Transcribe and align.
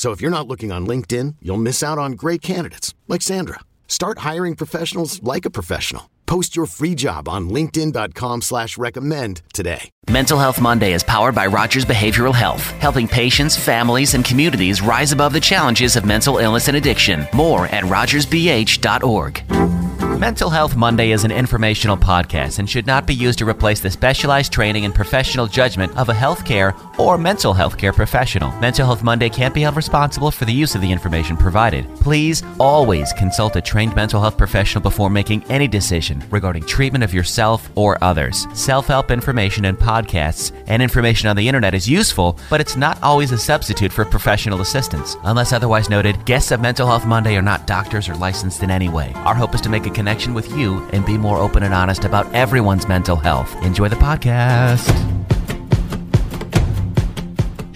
So 0.00 0.12
if 0.12 0.22
you're 0.22 0.30
not 0.30 0.48
looking 0.48 0.72
on 0.72 0.86
LinkedIn, 0.86 1.36
you'll 1.42 1.58
miss 1.58 1.82
out 1.82 1.98
on 1.98 2.12
great 2.12 2.40
candidates 2.40 2.94
like 3.06 3.20
Sandra. 3.20 3.60
Start 3.86 4.20
hiring 4.20 4.56
professionals 4.56 5.22
like 5.22 5.44
a 5.44 5.50
professional. 5.50 6.08
Post 6.24 6.56
your 6.56 6.64
free 6.64 6.94
job 6.94 7.28
on 7.28 7.50
linkedin.com 7.50 8.40
slash 8.40 8.78
recommend 8.78 9.42
today. 9.52 9.90
Mental 10.08 10.38
Health 10.38 10.58
Monday 10.58 10.94
is 10.94 11.04
powered 11.04 11.34
by 11.34 11.46
Rogers 11.46 11.84
Behavioral 11.84 12.34
Health, 12.34 12.62
helping 12.80 13.08
patients, 13.08 13.58
families, 13.58 14.14
and 14.14 14.24
communities 14.24 14.80
rise 14.80 15.12
above 15.12 15.34
the 15.34 15.40
challenges 15.40 15.96
of 15.96 16.06
mental 16.06 16.38
illness 16.38 16.68
and 16.68 16.78
addiction. 16.78 17.26
More 17.34 17.66
at 17.66 17.84
rogersbh.org. 17.84 19.99
Mental 20.20 20.50
Health 20.50 20.76
Monday 20.76 21.12
is 21.12 21.24
an 21.24 21.30
informational 21.30 21.96
podcast 21.96 22.58
and 22.58 22.68
should 22.68 22.86
not 22.86 23.06
be 23.06 23.14
used 23.14 23.38
to 23.38 23.48
replace 23.48 23.80
the 23.80 23.90
specialized 23.90 24.52
training 24.52 24.84
and 24.84 24.94
professional 24.94 25.46
judgment 25.46 25.96
of 25.96 26.10
a 26.10 26.12
healthcare 26.12 26.76
or 26.98 27.16
mental 27.16 27.54
health 27.54 27.78
care 27.78 27.94
professional. 27.94 28.52
Mental 28.60 28.84
Health 28.84 29.02
Monday 29.02 29.30
can't 29.30 29.54
be 29.54 29.62
held 29.62 29.76
responsible 29.76 30.30
for 30.30 30.44
the 30.44 30.52
use 30.52 30.74
of 30.74 30.82
the 30.82 30.92
information 30.92 31.38
provided. 31.38 31.88
Please 32.00 32.42
always 32.58 33.14
consult 33.14 33.56
a 33.56 33.62
trained 33.62 33.96
mental 33.96 34.20
health 34.20 34.36
professional 34.36 34.82
before 34.82 35.08
making 35.08 35.42
any 35.44 35.66
decision 35.66 36.22
regarding 36.30 36.64
treatment 36.64 37.02
of 37.02 37.14
yourself 37.14 37.70
or 37.74 37.96
others. 38.04 38.46
Self 38.52 38.88
help 38.88 39.10
information 39.10 39.64
and 39.64 39.78
podcasts 39.78 40.52
and 40.66 40.82
information 40.82 41.30
on 41.30 41.36
the 41.36 41.48
internet 41.48 41.72
is 41.72 41.88
useful, 41.88 42.38
but 42.50 42.60
it's 42.60 42.76
not 42.76 43.02
always 43.02 43.32
a 43.32 43.38
substitute 43.38 43.90
for 43.90 44.04
professional 44.04 44.60
assistance. 44.60 45.16
Unless 45.24 45.54
otherwise 45.54 45.88
noted, 45.88 46.22
guests 46.26 46.50
of 46.50 46.60
Mental 46.60 46.86
Health 46.86 47.06
Monday 47.06 47.36
are 47.36 47.42
not 47.42 47.66
doctors 47.66 48.06
or 48.06 48.14
licensed 48.16 48.62
in 48.62 48.70
any 48.70 48.90
way. 48.90 49.14
Our 49.24 49.34
hope 49.34 49.54
is 49.54 49.62
to 49.62 49.70
make 49.70 49.86
a 49.86 49.90
connection 49.90 50.09
with 50.10 50.52
you 50.56 50.78
and 50.92 51.06
be 51.06 51.16
more 51.16 51.38
open 51.38 51.62
and 51.62 51.72
honest 51.72 52.04
about 52.04 52.26
everyone's 52.34 52.88
mental 52.88 53.14
health. 53.14 53.54
Enjoy 53.62 53.88
the 53.88 53.94
podcast. 53.94 54.88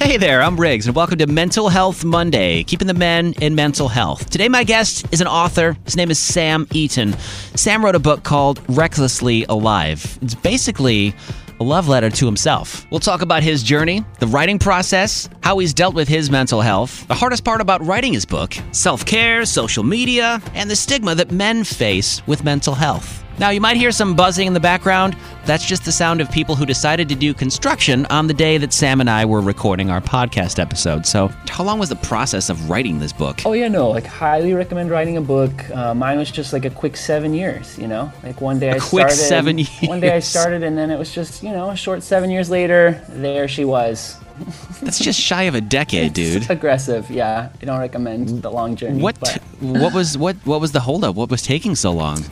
Hey 0.01 0.17
there, 0.17 0.43
I'm 0.43 0.59
Riggs, 0.59 0.89
and 0.89 0.97
welcome 0.97 1.17
to 1.19 1.29
Mental 1.29 1.69
Health 1.69 2.05
Monday, 2.05 2.65
keeping 2.65 2.89
the 2.89 2.95
men 2.95 3.35
in 3.41 3.55
mental 3.55 3.87
health. 3.87 4.31
Today, 4.31 4.49
my 4.49 4.65
guest 4.65 5.07
is 5.13 5.21
an 5.21 5.29
author. 5.29 5.77
His 5.85 5.97
name 5.97 6.11
is 6.11 6.19
Sam 6.19 6.67
Eaton. 6.73 7.13
Sam 7.55 7.85
wrote 7.85 7.95
a 7.95 8.01
book 8.01 8.25
called 8.25 8.61
Recklessly 8.69 9.45
Alive. 9.45 10.19
It's 10.21 10.35
basically 10.35 11.15
a 11.61 11.65
love 11.65 11.89
letter 11.89 12.11
to 12.11 12.27
himself. 12.27 12.87
We'll 12.91 13.01
talk 13.01 13.23
about 13.23 13.43
his 13.43 13.63
journey, 13.63 14.05
the 14.19 14.27
writing 14.27 14.59
process, 14.59 15.29
how 15.43 15.59
he's 15.59 15.75
dealt 15.75 15.95
with 15.95 16.09
his 16.09 16.31
mental 16.31 16.61
health, 16.61 17.07
the 17.09 17.15
hardest 17.15 17.45
part 17.45 17.61
about 17.61 17.85
writing 17.85 18.13
his 18.13 18.25
book, 18.25 18.55
self 18.73 19.07
care, 19.07 19.45
social 19.45 19.83
media, 19.83 20.43
and 20.55 20.71
the 20.71 20.77
stigma 20.77 21.15
that 21.15 21.31
men 21.31 21.65
face 21.65 22.27
with 22.27 22.45
mental 22.45 22.75
health. 22.75 23.24
Now, 23.39 23.51
you 23.51 23.61
might 23.61 23.77
hear 23.77 23.91
some 23.91 24.15
buzzing 24.15 24.47
in 24.47 24.55
the 24.55 24.61
background. 24.61 25.17
That's 25.45 25.67
just 25.67 25.85
the 25.85 25.91
sound 25.93 26.21
of 26.21 26.31
people 26.31 26.55
who 26.55 26.65
decided 26.65 27.09
to 27.09 27.17
do 27.17 27.35
construction 27.35 28.07
on 28.07 28.29
the 28.29 28.35
day 28.35 28.59
that 28.59 28.73
Sam 28.73 29.01
and 29.01 29.11
I 29.11 29.25
were 29.25 29.41
recording 29.41 29.91
our 29.91 30.01
podcast 30.01 30.61
episode. 30.61 31.05
So, 31.05 31.29
how 31.49 31.65
long 31.65 31.79
was 31.81 31.89
the 31.89 31.97
process 31.97 32.49
of 32.49 32.71
writing 32.71 33.01
this 33.01 33.13
book? 33.13 33.43
Oh 33.45 33.53
yeah, 33.53 33.69
no, 33.69 33.91
like 33.91 34.07
highly 34.07 34.55
recommend 34.55 34.91
writing 34.91 35.17
a 35.17 35.21
book. 35.21 35.69
Uh, 35.71 35.95
mine 35.95 36.19
was 36.19 36.31
just 36.31 36.53
like 36.53 36.65
a 36.65 36.71
quick 36.71 36.97
seven 36.97 37.35
years, 37.35 37.77
you 37.77 37.89
know. 37.89 38.13
Like 38.23 38.41
one 38.41 38.61
day 38.61 38.71
I 38.71 38.79
quick 38.79 39.11
started. 39.11 39.17
seven 39.17 39.59
One 39.89 40.01
day 40.01 40.15
I 40.15 40.21
started, 40.21 40.63
and 40.63 40.79
then 40.79 40.91
it 40.91 40.99
was 40.99 41.13
just 41.13 41.43
you 41.43 41.51
know 41.51 41.71
a 41.71 41.77
short 41.77 42.03
seven 42.05 42.31
years 42.31 42.51
later. 42.51 43.03
There 43.09 43.49
she 43.49 43.65
was. 43.65 44.17
That's 44.81 44.99
just 44.99 45.21
shy 45.21 45.45
of 45.45 45.55
a 45.55 45.61
decade, 45.61 46.13
dude. 46.13 46.51
Aggressive, 46.51 47.09
yeah. 47.11 47.51
I 47.61 47.65
don't 47.65 47.79
recommend 47.79 48.43
the 48.43 48.51
long 48.51 48.75
journey. 48.77 49.01
What 49.03 49.19
but- 49.21 49.43
what 49.61 49.93
was 49.93 50.17
what 50.17 50.37
what 50.45 50.61
was 50.61 50.71
the 50.73 50.81
holdup? 50.81 51.17
What 51.17 51.31
was 51.31 51.43
taking 51.43 51.75
so 51.75 51.93
long? 51.93 52.25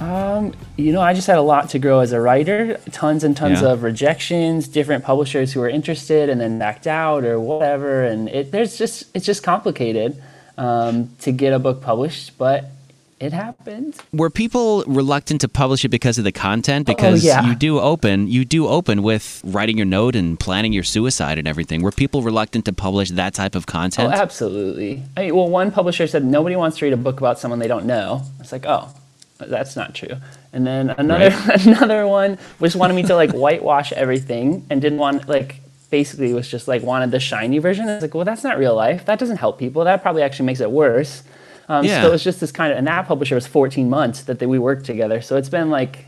Um, 0.00 0.52
you 0.76 0.92
know, 0.92 1.00
I 1.00 1.12
just 1.12 1.26
had 1.26 1.38
a 1.38 1.42
lot 1.42 1.70
to 1.70 1.78
grow 1.78 2.00
as 2.00 2.12
a 2.12 2.20
writer. 2.20 2.78
Tons 2.92 3.24
and 3.24 3.36
tons 3.36 3.62
Yeah. 3.62 3.72
of 3.72 3.82
rejections, 3.82 4.68
different 4.68 5.04
publishers 5.04 5.52
who 5.52 5.60
were 5.60 5.68
interested 5.68 6.28
and 6.28 6.40
then 6.40 6.58
backed 6.58 6.86
out 6.86 7.24
or 7.24 7.40
whatever. 7.40 8.04
And 8.04 8.28
it 8.28 8.52
there's 8.52 8.78
just 8.78 9.04
it's 9.14 9.26
just 9.26 9.42
complicated 9.42 10.20
um, 10.56 11.10
to 11.20 11.32
get 11.32 11.52
a 11.52 11.58
book 11.58 11.80
published, 11.80 12.38
but 12.38 12.70
it 13.20 13.32
happened. 13.32 13.96
Were 14.12 14.30
people 14.30 14.84
reluctant 14.86 15.40
to 15.40 15.48
publish 15.48 15.84
it 15.84 15.88
because 15.88 16.18
of 16.18 16.24
the 16.24 16.30
content? 16.30 16.86
Because 16.86 17.24
yeah. 17.24 17.44
you 17.44 17.56
do 17.56 17.80
open 17.80 18.28
you 18.28 18.44
do 18.44 18.68
open 18.68 19.02
with 19.02 19.40
writing 19.44 19.76
your 19.76 19.86
note 19.86 20.14
and 20.14 20.38
planning 20.38 20.72
your 20.72 20.84
suicide 20.84 21.38
and 21.38 21.48
everything. 21.48 21.82
Were 21.82 21.90
people 21.90 22.22
reluctant 22.22 22.64
to 22.66 22.72
publish 22.72 23.10
that 23.10 23.34
type 23.34 23.56
of 23.56 23.66
content? 23.66 24.12
Oh, 24.14 24.16
absolutely. 24.16 25.02
I 25.16 25.22
mean, 25.22 25.36
well, 25.36 25.48
one 25.48 25.72
publisher 25.72 26.06
said 26.06 26.24
nobody 26.24 26.54
wants 26.54 26.78
to 26.78 26.84
read 26.84 26.92
a 26.92 26.96
book 26.96 27.18
about 27.18 27.40
someone 27.40 27.58
they 27.58 27.66
don't 27.66 27.86
know. 27.86 28.22
It's 28.38 28.52
like, 28.52 28.64
oh, 28.64 28.94
that's 29.38 29.76
not 29.76 29.94
true. 29.94 30.16
And 30.52 30.66
then 30.66 30.90
another 30.90 31.34
another 31.66 32.06
one 32.06 32.38
just 32.60 32.76
wanted 32.76 32.94
me 32.94 33.02
to 33.04 33.14
like 33.14 33.30
whitewash 33.32 33.92
everything 33.92 34.66
and 34.70 34.80
didn't 34.80 34.98
want 34.98 35.28
like 35.28 35.60
basically 35.90 36.34
was 36.34 36.48
just 36.48 36.68
like 36.68 36.82
wanted 36.82 37.10
the 37.10 37.20
shiny 37.20 37.58
version. 37.58 37.88
It's 37.88 38.02
like, 38.02 38.14
well, 38.14 38.24
that's 38.24 38.44
not 38.44 38.58
real 38.58 38.74
life. 38.74 39.06
That 39.06 39.18
doesn't 39.18 39.38
help 39.38 39.58
people. 39.58 39.84
That 39.84 40.02
probably 40.02 40.22
actually 40.22 40.46
makes 40.46 40.60
it 40.60 40.70
worse. 40.70 41.22
Um, 41.68 41.84
Yeah. 41.84 42.02
So 42.02 42.08
it 42.08 42.12
was 42.12 42.24
just 42.24 42.40
this 42.40 42.52
kind 42.52 42.72
of, 42.72 42.78
and 42.78 42.86
that 42.86 43.06
publisher 43.06 43.34
was 43.34 43.46
14 43.46 43.88
months 43.88 44.22
that 44.24 44.38
they, 44.38 44.46
we 44.46 44.58
worked 44.58 44.84
together. 44.84 45.20
So 45.20 45.36
it's 45.36 45.48
been 45.48 45.70
like, 45.70 46.06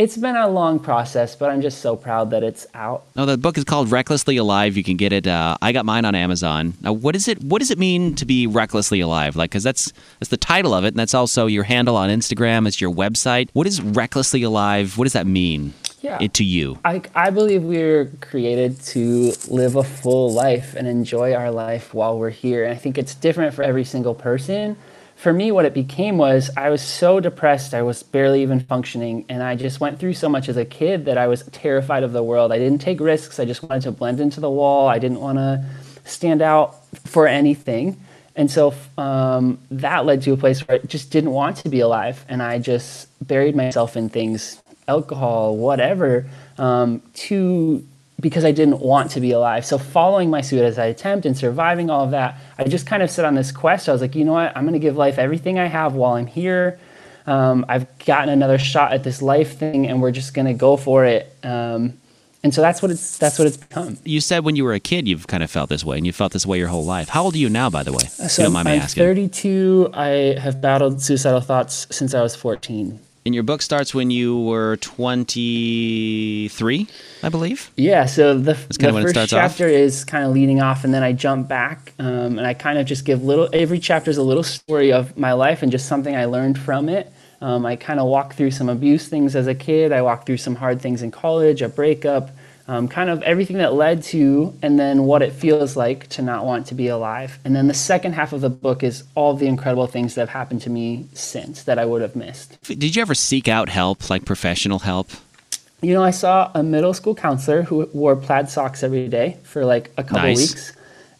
it's 0.00 0.16
been 0.16 0.34
a 0.34 0.48
long 0.48 0.78
process, 0.78 1.36
but 1.36 1.50
I'm 1.50 1.60
just 1.60 1.82
so 1.82 1.94
proud 1.94 2.30
that 2.30 2.42
it's 2.42 2.66
out. 2.72 3.04
No, 3.16 3.26
the 3.26 3.36
book 3.36 3.58
is 3.58 3.64
called 3.64 3.90
Recklessly 3.90 4.38
Alive. 4.38 4.74
You 4.74 4.82
can 4.82 4.96
get 4.96 5.12
it. 5.12 5.26
Uh, 5.26 5.58
I 5.60 5.72
got 5.72 5.84
mine 5.84 6.06
on 6.06 6.14
Amazon. 6.14 6.72
Now, 6.80 6.94
what 6.94 7.14
is 7.14 7.28
it? 7.28 7.44
What 7.44 7.58
does 7.58 7.70
it 7.70 7.78
mean 7.78 8.14
to 8.14 8.24
be 8.24 8.46
recklessly 8.46 9.00
alive? 9.00 9.36
Like, 9.36 9.50
because 9.50 9.62
that's 9.62 9.92
that's 10.18 10.30
the 10.30 10.38
title 10.38 10.72
of 10.72 10.84
it, 10.84 10.88
and 10.88 10.96
that's 10.96 11.12
also 11.12 11.46
your 11.46 11.64
handle 11.64 11.96
on 11.96 12.08
Instagram. 12.08 12.66
It's 12.66 12.80
your 12.80 12.90
website. 12.90 13.50
What 13.52 13.66
is 13.66 13.82
recklessly 13.82 14.42
alive? 14.42 14.96
What 14.96 15.04
does 15.04 15.12
that 15.12 15.26
mean? 15.26 15.74
Yeah. 16.00 16.16
It 16.18 16.32
to 16.34 16.44
you? 16.44 16.78
I, 16.82 17.02
I 17.14 17.28
believe 17.28 17.62
we're 17.62 18.06
created 18.22 18.80
to 18.80 19.34
live 19.48 19.76
a 19.76 19.84
full 19.84 20.32
life 20.32 20.74
and 20.74 20.88
enjoy 20.88 21.34
our 21.34 21.50
life 21.50 21.92
while 21.92 22.18
we're 22.18 22.30
here. 22.30 22.64
And 22.64 22.72
I 22.72 22.76
think 22.76 22.96
it's 22.96 23.14
different 23.14 23.52
for 23.52 23.62
every 23.62 23.84
single 23.84 24.14
person. 24.14 24.78
For 25.20 25.34
me, 25.34 25.52
what 25.52 25.66
it 25.66 25.74
became 25.74 26.16
was 26.16 26.48
I 26.56 26.70
was 26.70 26.80
so 26.80 27.20
depressed, 27.20 27.74
I 27.74 27.82
was 27.82 28.02
barely 28.02 28.40
even 28.40 28.58
functioning. 28.58 29.26
And 29.28 29.42
I 29.42 29.54
just 29.54 29.78
went 29.78 29.98
through 29.98 30.14
so 30.14 30.30
much 30.30 30.48
as 30.48 30.56
a 30.56 30.64
kid 30.64 31.04
that 31.04 31.18
I 31.18 31.26
was 31.26 31.42
terrified 31.52 32.04
of 32.04 32.14
the 32.14 32.22
world. 32.22 32.52
I 32.52 32.58
didn't 32.58 32.80
take 32.80 33.00
risks. 33.00 33.38
I 33.38 33.44
just 33.44 33.62
wanted 33.62 33.82
to 33.82 33.92
blend 33.92 34.18
into 34.18 34.40
the 34.40 34.48
wall. 34.48 34.88
I 34.88 34.98
didn't 34.98 35.20
want 35.20 35.36
to 35.36 35.62
stand 36.06 36.40
out 36.40 36.86
for 37.04 37.26
anything. 37.26 38.00
And 38.34 38.50
so 38.50 38.72
um, 38.96 39.58
that 39.70 40.06
led 40.06 40.22
to 40.22 40.32
a 40.32 40.38
place 40.38 40.66
where 40.66 40.78
I 40.78 40.86
just 40.86 41.10
didn't 41.10 41.32
want 41.32 41.58
to 41.58 41.68
be 41.68 41.80
alive. 41.80 42.24
And 42.26 42.42
I 42.42 42.58
just 42.58 43.06
buried 43.20 43.54
myself 43.54 43.98
in 43.98 44.08
things, 44.08 44.62
alcohol, 44.88 45.54
whatever, 45.54 46.30
um, 46.56 47.02
to 47.28 47.86
because 48.20 48.44
I 48.44 48.52
didn't 48.52 48.80
want 48.80 49.10
to 49.12 49.20
be 49.20 49.32
alive. 49.32 49.64
So 49.64 49.78
following 49.78 50.30
my 50.30 50.40
suicide 50.40 50.90
attempt 50.90 51.26
and 51.26 51.36
surviving 51.36 51.90
all 51.90 52.04
of 52.04 52.10
that, 52.10 52.36
I 52.58 52.64
just 52.64 52.86
kind 52.86 53.02
of 53.02 53.10
set 53.10 53.24
on 53.24 53.34
this 53.34 53.50
quest. 53.50 53.88
I 53.88 53.92
was 53.92 54.00
like, 54.00 54.14
you 54.14 54.24
know 54.24 54.32
what? 54.32 54.56
I'm 54.56 54.64
going 54.64 54.74
to 54.74 54.78
give 54.78 54.96
life 54.96 55.18
everything 55.18 55.58
I 55.58 55.66
have 55.66 55.94
while 55.94 56.14
I'm 56.14 56.26
here. 56.26 56.78
Um, 57.26 57.64
I've 57.68 57.86
gotten 58.04 58.28
another 58.28 58.58
shot 58.58 58.92
at 58.92 59.04
this 59.04 59.22
life 59.22 59.58
thing, 59.58 59.86
and 59.86 60.02
we're 60.02 60.10
just 60.10 60.34
going 60.34 60.46
to 60.46 60.54
go 60.54 60.76
for 60.76 61.04
it. 61.04 61.34
Um, 61.42 61.98
and 62.42 62.54
so 62.54 62.62
that's 62.62 62.80
what 62.80 62.90
it's 62.90 63.18
that's 63.18 63.38
what 63.38 63.46
it's 63.46 63.58
become. 63.58 63.98
You 64.02 64.20
said 64.20 64.44
when 64.44 64.56
you 64.56 64.64
were 64.64 64.72
a 64.72 64.80
kid, 64.80 65.06
you've 65.06 65.26
kind 65.26 65.42
of 65.42 65.50
felt 65.50 65.68
this 65.68 65.84
way, 65.84 65.98
and 65.98 66.06
you 66.06 66.12
felt 66.12 66.32
this 66.32 66.46
way 66.46 66.58
your 66.58 66.68
whole 66.68 66.84
life. 66.84 67.10
How 67.10 67.24
old 67.24 67.34
are 67.34 67.38
you 67.38 67.50
now, 67.50 67.68
by 67.68 67.82
the 67.82 67.92
way? 67.92 68.04
you 68.04 68.28
So 68.28 68.44
I'm 68.44 68.66
asking. 68.66 69.02
32. 69.02 69.90
I 69.92 70.38
have 70.40 70.60
battled 70.60 71.02
suicidal 71.02 71.42
thoughts 71.42 71.86
since 71.90 72.14
I 72.14 72.22
was 72.22 72.34
14. 72.34 72.98
And 73.26 73.34
your 73.34 73.44
book 73.44 73.60
starts 73.60 73.94
when 73.94 74.10
you 74.10 74.40
were 74.40 74.76
23, 74.76 76.88
I 77.22 77.28
believe. 77.28 77.70
Yeah, 77.76 78.06
so 78.06 78.32
the, 78.32 78.54
the 78.54 78.56
first 78.56 79.10
starts 79.10 79.34
off? 79.34 79.50
chapter 79.50 79.68
is 79.68 80.06
kind 80.06 80.24
of 80.24 80.32
leading 80.32 80.62
off, 80.62 80.84
and 80.84 80.94
then 80.94 81.02
I 81.02 81.12
jump 81.12 81.46
back, 81.46 81.92
um, 81.98 82.38
and 82.38 82.46
I 82.46 82.54
kind 82.54 82.78
of 82.78 82.86
just 82.86 83.04
give 83.04 83.22
little. 83.22 83.50
Every 83.52 83.78
chapter 83.78 84.10
is 84.10 84.16
a 84.16 84.22
little 84.22 84.42
story 84.42 84.90
of 84.90 85.18
my 85.18 85.34
life 85.34 85.62
and 85.62 85.70
just 85.70 85.86
something 85.86 86.16
I 86.16 86.24
learned 86.24 86.58
from 86.58 86.88
it. 86.88 87.12
Um, 87.42 87.66
I 87.66 87.76
kind 87.76 88.00
of 88.00 88.06
walk 88.06 88.32
through 88.34 88.52
some 88.52 88.70
abuse 88.70 89.08
things 89.08 89.36
as 89.36 89.46
a 89.46 89.54
kid. 89.54 89.92
I 89.92 90.00
walk 90.02 90.24
through 90.24 90.38
some 90.38 90.54
hard 90.54 90.80
things 90.80 91.02
in 91.02 91.10
college, 91.10 91.60
a 91.60 91.68
breakup, 91.68 92.30
um, 92.70 92.86
kind 92.86 93.10
of 93.10 93.20
everything 93.24 93.56
that 93.58 93.74
led 93.74 94.00
to, 94.04 94.54
and 94.62 94.78
then 94.78 95.02
what 95.04 95.22
it 95.22 95.32
feels 95.32 95.76
like 95.76 96.06
to 96.10 96.22
not 96.22 96.46
want 96.46 96.66
to 96.68 96.74
be 96.76 96.86
alive. 96.86 97.38
And 97.44 97.54
then 97.56 97.66
the 97.66 97.74
second 97.74 98.12
half 98.12 98.32
of 98.32 98.42
the 98.42 98.48
book 98.48 98.84
is 98.84 99.02
all 99.16 99.34
the 99.34 99.48
incredible 99.48 99.88
things 99.88 100.14
that 100.14 100.20
have 100.20 100.28
happened 100.28 100.62
to 100.62 100.70
me 100.70 101.06
since 101.12 101.64
that 101.64 101.80
I 101.80 101.84
would 101.84 102.00
have 102.00 102.14
missed. 102.14 102.62
Did 102.62 102.94
you 102.94 103.02
ever 103.02 103.14
seek 103.16 103.48
out 103.48 103.68
help, 103.70 104.08
like 104.08 104.24
professional 104.24 104.78
help? 104.78 105.10
You 105.82 105.94
know, 105.94 106.04
I 106.04 106.12
saw 106.12 106.52
a 106.54 106.62
middle 106.62 106.94
school 106.94 107.16
counselor 107.16 107.62
who 107.62 107.88
wore 107.92 108.14
plaid 108.14 108.48
socks 108.48 108.84
every 108.84 109.08
day 109.08 109.38
for 109.42 109.64
like 109.64 109.90
a 109.96 110.04
couple 110.04 110.28
Nice. 110.28 110.38
weeks. 110.38 110.72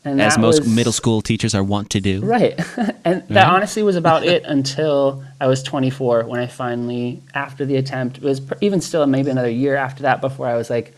And 0.05 0.23
As 0.23 0.39
most 0.39 0.61
was- 0.61 0.69
middle 0.69 0.93
school 0.93 1.21
teachers 1.21 1.53
are 1.55 1.65
wont 1.65 1.91
to 1.91 2.01
do. 2.01 2.21
Right. 2.21 2.59
and 3.05 3.27
that 3.29 3.49
honestly 3.49 3.83
was 3.83 3.97
about 3.97 4.25
it 4.25 4.45
until 4.45 5.25
I 5.41 5.47
was 5.49 5.63
24 5.65 6.25
when 6.27 6.41
I 6.41 6.47
finally, 6.47 7.21
after 7.35 7.67
the 7.67 7.75
attempt, 7.77 8.19
it 8.19 8.23
was 8.23 8.39
pr- 8.39 8.55
even 8.61 8.81
still 8.81 9.05
maybe 9.07 9.31
another 9.31 9.51
year 9.51 9.75
after 9.77 10.05
that 10.05 10.21
before 10.21 10.47
I 10.47 10.55
was 10.57 10.71
like, 10.71 10.95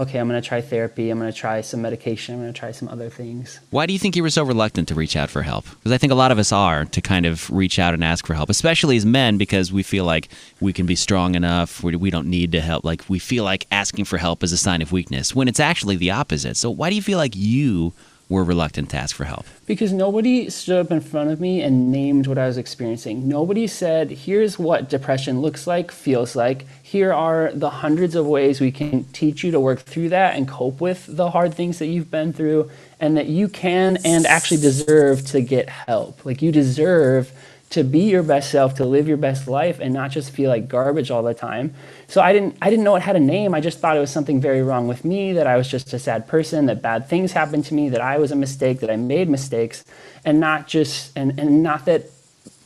okay, 0.00 0.18
I'm 0.18 0.28
going 0.28 0.40
to 0.40 0.46
try 0.46 0.62
therapy. 0.62 1.10
I'm 1.10 1.18
going 1.18 1.30
to 1.30 1.38
try 1.38 1.60
some 1.60 1.82
medication. 1.82 2.34
I'm 2.34 2.40
going 2.40 2.52
to 2.52 2.58
try 2.58 2.72
some 2.72 2.88
other 2.88 3.10
things. 3.10 3.60
Why 3.70 3.84
do 3.84 3.92
you 3.92 3.98
think 3.98 4.16
you 4.16 4.22
were 4.22 4.30
so 4.30 4.42
reluctant 4.42 4.88
to 4.88 4.94
reach 4.94 5.14
out 5.14 5.28
for 5.28 5.42
help? 5.42 5.66
Because 5.68 5.92
I 5.92 5.98
think 5.98 6.10
a 6.10 6.16
lot 6.16 6.32
of 6.32 6.38
us 6.38 6.52
are 6.52 6.86
to 6.86 7.00
kind 7.02 7.26
of 7.26 7.50
reach 7.50 7.78
out 7.78 7.92
and 7.92 8.02
ask 8.02 8.26
for 8.26 8.32
help, 8.34 8.48
especially 8.48 8.96
as 8.96 9.04
men, 9.04 9.36
because 9.36 9.72
we 9.72 9.82
feel 9.82 10.06
like 10.06 10.28
we 10.58 10.72
can 10.72 10.86
be 10.86 10.96
strong 10.96 11.34
enough. 11.34 11.82
We, 11.82 11.94
we 11.96 12.10
don't 12.10 12.28
need 12.28 12.50
to 12.52 12.62
help. 12.62 12.82
Like 12.84 13.04
we 13.08 13.18
feel 13.18 13.44
like 13.44 13.66
asking 13.70 14.06
for 14.06 14.16
help 14.16 14.42
is 14.42 14.52
a 14.52 14.56
sign 14.56 14.80
of 14.80 14.90
weakness 14.90 15.34
when 15.34 15.48
it's 15.48 15.60
actually 15.60 15.96
the 15.96 16.10
opposite. 16.10 16.56
So 16.56 16.70
why 16.70 16.88
do 16.88 16.96
you 16.96 17.02
feel 17.02 17.18
like 17.18 17.36
you 17.36 17.92
were 18.30 18.44
reluctant 18.44 18.88
to 18.90 18.96
ask 18.96 19.14
for 19.14 19.24
help? 19.24 19.44
Because 19.66 19.92
nobody 19.92 20.48
stood 20.48 20.86
up 20.86 20.90
in 20.90 21.00
front 21.00 21.30
of 21.30 21.40
me 21.40 21.60
and 21.60 21.92
named 21.92 22.26
what 22.26 22.38
I 22.38 22.46
was 22.46 22.56
experiencing. 22.56 23.28
Nobody 23.28 23.66
said, 23.66 24.10
here's 24.10 24.58
what 24.58 24.88
depression 24.88 25.42
looks 25.42 25.66
like, 25.66 25.90
feels 25.90 26.34
like. 26.34 26.64
Here 26.82 27.12
are 27.12 27.50
the 27.52 27.68
hundreds 27.68 28.14
of 28.14 28.26
ways 28.26 28.60
we 28.60 28.72
can 28.72 29.04
teach 29.12 29.44
you 29.44 29.50
to 29.50 29.60
work 29.60 29.80
through 29.80 30.10
that 30.10 30.36
and 30.36 30.48
cope 30.48 30.80
with 30.80 31.04
the 31.08 31.30
hard 31.30 31.52
things 31.52 31.78
that 31.80 31.86
you've 31.86 32.10
been 32.10 32.32
through, 32.32 32.70
and 33.00 33.16
that 33.16 33.26
you 33.26 33.48
can 33.48 33.98
and 34.04 34.26
actually 34.26 34.60
deserve 34.60 35.26
to 35.26 35.40
get 35.40 35.68
help. 35.68 36.24
Like, 36.24 36.40
you 36.40 36.52
deserve 36.52 37.32
to 37.70 37.84
be 37.84 38.00
your 38.00 38.24
best 38.24 38.50
self, 38.50 38.74
to 38.74 38.84
live 38.84 39.06
your 39.06 39.16
best 39.16 39.46
life, 39.46 39.78
and 39.78 39.94
not 39.94 40.10
just 40.10 40.32
feel 40.32 40.50
like 40.50 40.68
garbage 40.68 41.10
all 41.10 41.22
the 41.22 41.34
time. 41.34 41.72
So 42.08 42.20
I 42.20 42.32
didn't, 42.32 42.56
I 42.60 42.68
didn't 42.68 42.84
know 42.84 42.96
it 42.96 43.02
had 43.02 43.14
a 43.14 43.20
name. 43.20 43.54
I 43.54 43.60
just 43.60 43.78
thought 43.78 43.96
it 43.96 44.00
was 44.00 44.10
something 44.10 44.40
very 44.40 44.62
wrong 44.62 44.88
with 44.88 45.04
me, 45.04 45.32
that 45.34 45.46
I 45.46 45.56
was 45.56 45.68
just 45.68 45.92
a 45.92 45.98
sad 45.98 46.26
person, 46.26 46.66
that 46.66 46.82
bad 46.82 47.08
things 47.08 47.32
happened 47.32 47.64
to 47.66 47.74
me, 47.74 47.88
that 47.88 48.00
I 48.00 48.18
was 48.18 48.32
a 48.32 48.36
mistake, 48.36 48.80
that 48.80 48.90
I 48.90 48.96
made 48.96 49.28
mistakes, 49.28 49.84
and 50.24 50.40
not 50.40 50.66
just, 50.66 51.16
and, 51.16 51.38
and 51.38 51.62
not 51.62 51.84
that 51.84 52.10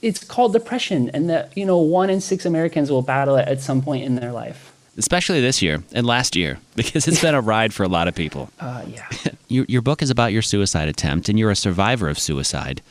it's 0.01 0.23
called 0.23 0.53
depression, 0.55 1.11
and 1.12 1.29
that 1.31 1.56
you 1.56 1.65
know 1.65 1.79
one 1.79 2.11
in 2.11 2.21
six 2.21 2.45
Americans 2.45 2.91
will 2.91 3.03
battle 3.03 3.37
it 3.37 3.47
at 3.47 3.61
some 3.61 3.83
point 3.83 4.05
in 4.05 4.17
their 4.17 4.33
life. 4.33 4.73
Especially 4.97 5.41
this 5.41 5.61
year 5.61 5.83
and 5.93 6.06
last 6.06 6.37
year, 6.37 6.59
because 6.77 7.09
it's 7.09 7.21
been 7.21 7.35
a 7.35 7.41
ride 7.41 7.75
for 7.75 7.83
a 7.83 7.89
lot 7.89 8.06
of 8.06 8.15
people. 8.15 8.51
Uh, 8.61 8.85
yeah. 8.87 9.09
your, 9.49 9.65
your 9.69 9.83
book 9.83 10.03
is 10.03 10.11
about 10.11 10.33
your 10.33 10.43
suicide 10.43 10.89
attempt 10.89 11.29
and 11.29 11.39
you're 11.39 11.51
a 11.51 11.56
survivor 11.56 12.09
of 12.09 12.19
suicide 12.19 12.83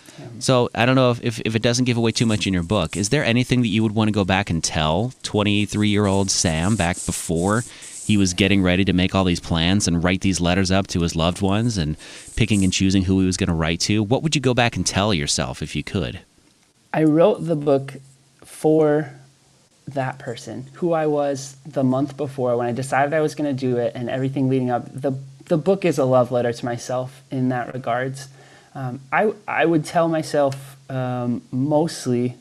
so 0.43 0.69
i 0.75 0.85
don't 0.85 0.95
know 0.95 1.11
if, 1.11 1.23
if, 1.23 1.41
if 1.45 1.55
it 1.55 1.61
doesn't 1.61 1.85
give 1.85 1.97
away 1.97 2.11
too 2.11 2.25
much 2.25 2.45
in 2.47 2.53
your 2.53 2.63
book 2.63 2.95
is 2.95 3.09
there 3.09 3.23
anything 3.23 3.61
that 3.61 3.67
you 3.67 3.83
would 3.83 3.93
want 3.93 4.07
to 4.07 4.11
go 4.11 4.23
back 4.23 4.49
and 4.49 4.63
tell 4.63 5.13
23 5.23 5.87
year 5.87 6.05
old 6.05 6.29
sam 6.29 6.75
back 6.75 6.95
before 7.05 7.63
he 8.05 8.17
was 8.17 8.33
getting 8.33 8.61
ready 8.61 8.83
to 8.83 8.91
make 8.91 9.15
all 9.15 9.23
these 9.23 9.39
plans 9.39 9.87
and 9.87 10.03
write 10.03 10.21
these 10.21 10.41
letters 10.41 10.69
up 10.71 10.87
to 10.87 11.01
his 11.01 11.15
loved 11.15 11.41
ones 11.41 11.77
and 11.77 11.95
picking 12.35 12.63
and 12.63 12.73
choosing 12.73 13.03
who 13.03 13.19
he 13.21 13.25
was 13.25 13.37
going 13.37 13.47
to 13.47 13.53
write 13.53 13.79
to 13.79 14.03
what 14.03 14.21
would 14.21 14.35
you 14.35 14.41
go 14.41 14.53
back 14.53 14.75
and 14.75 14.85
tell 14.85 15.13
yourself 15.13 15.61
if 15.61 15.75
you 15.75 15.83
could 15.83 16.19
I 16.93 17.05
wrote 17.05 17.45
the 17.45 17.55
book 17.55 17.95
for 18.43 19.11
that 19.87 20.19
person, 20.19 20.69
who 20.73 20.93
I 20.93 21.07
was 21.07 21.57
the 21.65 21.83
month 21.83 22.15
before 22.15 22.55
when 22.55 22.67
I 22.67 22.71
decided 22.71 23.13
I 23.13 23.21
was 23.21 23.35
going 23.35 23.53
to 23.53 23.59
do 23.59 23.77
it, 23.77 23.93
and 23.95 24.09
everything 24.09 24.47
leading 24.47 24.69
up. 24.69 24.85
the 24.93 25.17
The 25.45 25.57
book 25.57 25.83
is 25.85 25.97
a 25.97 26.05
love 26.05 26.31
letter 26.31 26.53
to 26.53 26.65
myself 26.65 27.21
in 27.31 27.49
that 27.49 27.73
regards. 27.73 28.27
Um, 28.75 29.01
I 29.11 29.33
I 29.47 29.65
would 29.65 29.85
tell 29.85 30.07
myself 30.07 30.77
um, 30.89 31.41
mostly 31.51 32.35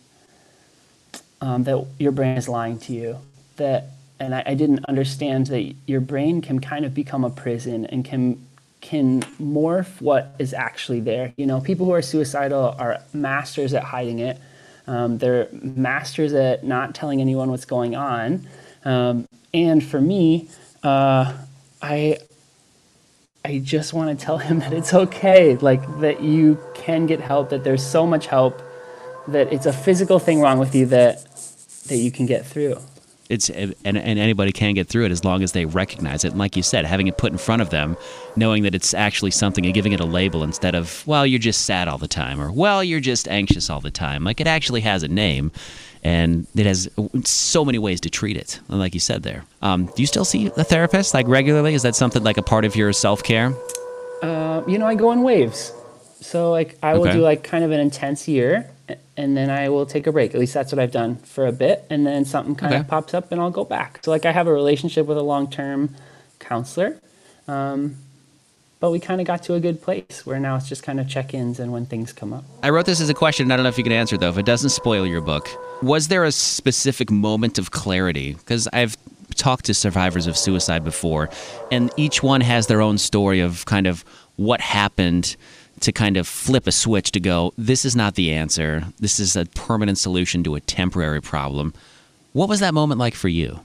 um, 1.40 1.64
that 1.64 1.86
your 1.98 2.12
brain 2.12 2.36
is 2.36 2.48
lying 2.48 2.78
to 2.80 2.92
you. 2.92 3.18
That 3.56 3.90
and 4.18 4.34
I, 4.34 4.42
I 4.46 4.54
didn't 4.54 4.84
understand 4.86 5.48
that 5.48 5.74
your 5.86 6.00
brain 6.00 6.40
can 6.40 6.60
kind 6.60 6.84
of 6.84 6.94
become 6.94 7.24
a 7.24 7.30
prison 7.30 7.86
and 7.86 8.04
can 8.04 8.44
can 8.80 9.22
morph 9.40 10.00
what 10.00 10.34
is 10.38 10.52
actually 10.54 11.00
there. 11.00 11.32
You 11.36 11.46
know, 11.46 11.60
people 11.60 11.86
who 11.86 11.92
are 11.92 12.02
suicidal 12.02 12.74
are 12.78 13.00
masters 13.12 13.74
at 13.74 13.84
hiding 13.84 14.18
it. 14.18 14.38
Um, 14.86 15.18
they're 15.18 15.48
masters 15.52 16.32
at 16.32 16.64
not 16.64 16.94
telling 16.94 17.20
anyone 17.20 17.50
what's 17.50 17.64
going 17.64 17.94
on. 17.94 18.46
Um, 18.84 19.28
and 19.54 19.84
for 19.84 20.00
me, 20.00 20.48
uh, 20.82 21.32
I 21.80 22.18
I 23.44 23.58
just 23.58 23.92
want 23.92 24.16
to 24.16 24.24
tell 24.24 24.38
him 24.38 24.60
that 24.60 24.72
it's 24.72 24.94
okay, 24.94 25.56
like 25.56 25.82
that 26.00 26.22
you 26.22 26.58
can 26.74 27.06
get 27.06 27.20
help, 27.20 27.50
that 27.50 27.64
there's 27.64 27.84
so 27.84 28.06
much 28.06 28.26
help, 28.26 28.62
that 29.28 29.52
it's 29.52 29.66
a 29.66 29.72
physical 29.72 30.18
thing 30.18 30.40
wrong 30.40 30.58
with 30.58 30.74
you 30.74 30.86
that 30.86 31.24
that 31.88 31.96
you 31.96 32.12
can 32.12 32.26
get 32.26 32.46
through. 32.46 32.76
it's 33.28 33.50
eh, 33.50 33.72
and, 33.84 33.96
and 33.96 34.18
anybody 34.18 34.52
can 34.52 34.74
get 34.74 34.88
through 34.88 35.04
it 35.04 35.10
as 35.10 35.24
long 35.24 35.42
as 35.42 35.52
they 35.52 35.64
recognize 35.64 36.24
it 36.24 36.28
and 36.28 36.38
like 36.38 36.56
you 36.56 36.62
said 36.62 36.84
having 36.84 37.06
it 37.08 37.16
put 37.16 37.32
in 37.32 37.38
front 37.38 37.62
of 37.62 37.70
them 37.70 37.96
knowing 38.36 38.62
that 38.62 38.74
it's 38.74 38.94
actually 38.94 39.30
something 39.30 39.64
and 39.64 39.74
giving 39.74 39.92
it 39.92 40.00
a 40.00 40.04
label 40.04 40.42
instead 40.44 40.74
of 40.74 41.04
well 41.06 41.26
you're 41.26 41.38
just 41.38 41.64
sad 41.64 41.88
all 41.88 41.98
the 41.98 42.08
time 42.08 42.40
or 42.40 42.52
well 42.52 42.82
you're 42.84 43.00
just 43.00 43.26
anxious 43.28 43.70
all 43.70 43.80
the 43.80 43.90
time 43.90 44.22
like 44.24 44.40
it 44.40 44.46
actually 44.46 44.80
has 44.80 45.02
a 45.02 45.08
name 45.08 45.50
and 46.02 46.46
it 46.56 46.66
has 46.66 46.88
so 47.24 47.64
many 47.64 47.78
ways 47.78 48.00
to 48.00 48.10
treat 48.10 48.36
it 48.36 48.60
like 48.68 48.94
you 48.94 49.00
said 49.00 49.22
there 49.22 49.44
um, 49.62 49.86
do 49.86 50.02
you 50.02 50.06
still 50.06 50.24
see 50.24 50.46
a 50.56 50.64
therapist 50.64 51.14
like 51.14 51.26
regularly 51.28 51.74
is 51.74 51.82
that 51.82 51.94
something 51.94 52.22
like 52.24 52.36
a 52.38 52.42
part 52.42 52.64
of 52.64 52.74
your 52.76 52.92
self-care 52.92 53.52
Uh, 54.22 54.62
you 54.68 54.78
know, 54.78 54.86
I 54.86 54.94
go 54.94 55.10
in 55.12 55.22
waves. 55.22 55.72
So 56.20 56.52
like 56.52 56.78
I 56.82 56.94
will 56.94 57.02
Okay. 57.02 57.12
do 57.18 57.22
like 57.22 57.42
kind 57.42 57.64
of 57.64 57.72
an 57.72 57.80
intense 57.80 58.28
year 58.28 58.70
and 59.16 59.36
then 59.36 59.50
I 59.50 59.68
will 59.68 59.84
take 59.84 60.06
a 60.06 60.12
break. 60.12 60.32
At 60.34 60.38
least 60.40 60.54
that's 60.54 60.70
what 60.72 60.78
I've 60.78 60.92
done 60.92 61.16
for 61.34 61.46
a 61.46 61.52
bit 61.52 61.84
and 61.90 62.06
then 62.06 62.24
something 62.24 62.54
kind 62.54 62.72
Okay. 62.72 62.80
of 62.80 62.86
pops 62.86 63.14
up 63.14 63.32
and 63.32 63.40
I'll 63.40 63.50
go 63.50 63.64
back. 63.64 63.98
So 64.04 64.10
like 64.12 64.24
I 64.24 64.30
have 64.32 64.46
a 64.46 64.52
relationship 64.52 65.06
with 65.06 65.18
a 65.18 65.22
long-term 65.22 65.90
counselor. 66.38 67.00
Um, 67.48 67.96
but 68.78 68.90
we 68.92 69.00
kind 69.00 69.20
of 69.20 69.26
got 69.26 69.42
to 69.44 69.54
a 69.54 69.60
good 69.60 69.82
place 69.82 70.24
where 70.24 70.38
now 70.38 70.54
it's 70.56 70.68
just 70.68 70.82
kind 70.84 71.00
of 71.00 71.08
check-ins 71.08 71.58
and 71.58 71.72
when 71.72 71.86
things 71.86 72.12
come 72.12 72.32
up. 72.32 72.44
I 72.62 72.70
wrote 72.70 72.86
this 72.86 73.00
as 73.00 73.10
a 73.10 73.14
question. 73.14 73.50
I 73.50 73.56
don't 73.56 73.64
know 73.64 73.68
if 73.70 73.78
you 73.78 73.84
can 73.84 73.92
answer 73.92 74.16
though. 74.16 74.28
If 74.30 74.38
it 74.38 74.46
doesn't 74.46 74.70
spoil 74.70 75.04
your 75.06 75.20
book, 75.20 75.48
was 75.82 76.08
there 76.08 76.24
a 76.24 76.32
specific 76.32 77.10
moment 77.10 77.58
of 77.58 77.70
clarity? 77.70 78.34
Because 78.34 78.68
I've 78.72 78.96
talked 79.34 79.64
to 79.66 79.74
survivors 79.74 80.26
of 80.26 80.36
suicide 80.36 80.84
before, 80.84 81.28
and 81.70 81.90
each 81.96 82.22
one 82.22 82.40
has 82.40 82.68
their 82.68 82.80
own 82.80 82.98
story 82.98 83.40
of 83.40 83.64
kind 83.64 83.86
of 83.86 84.04
what 84.36 84.60
happened 84.60 85.36
to 85.80 85.92
kind 85.92 86.16
of 86.16 86.28
flip 86.28 86.66
a 86.66 86.72
switch 86.72 87.10
to 87.12 87.20
go, 87.20 87.52
this 87.58 87.84
is 87.84 87.96
not 87.96 88.14
the 88.14 88.32
answer. 88.32 88.84
This 89.00 89.18
is 89.18 89.34
a 89.34 89.46
permanent 89.46 89.98
solution 89.98 90.44
to 90.44 90.54
a 90.54 90.60
temporary 90.60 91.20
problem. 91.20 91.74
What 92.32 92.48
was 92.48 92.60
that 92.60 92.72
moment 92.72 93.00
like 93.00 93.14
for 93.14 93.28
you? 93.28 93.60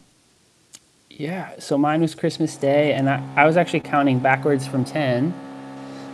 Yeah, 1.12 1.52
so 1.60 1.78
mine 1.78 2.02
was 2.02 2.16
Christmas 2.16 2.56
Day, 2.58 2.94
and 2.94 3.10
I, 3.10 3.24
I 3.36 3.46
was 3.46 3.58
actually 3.58 3.80
counting 3.82 4.20
backwards 4.20 4.68
from 4.68 4.84
10, 4.84 5.34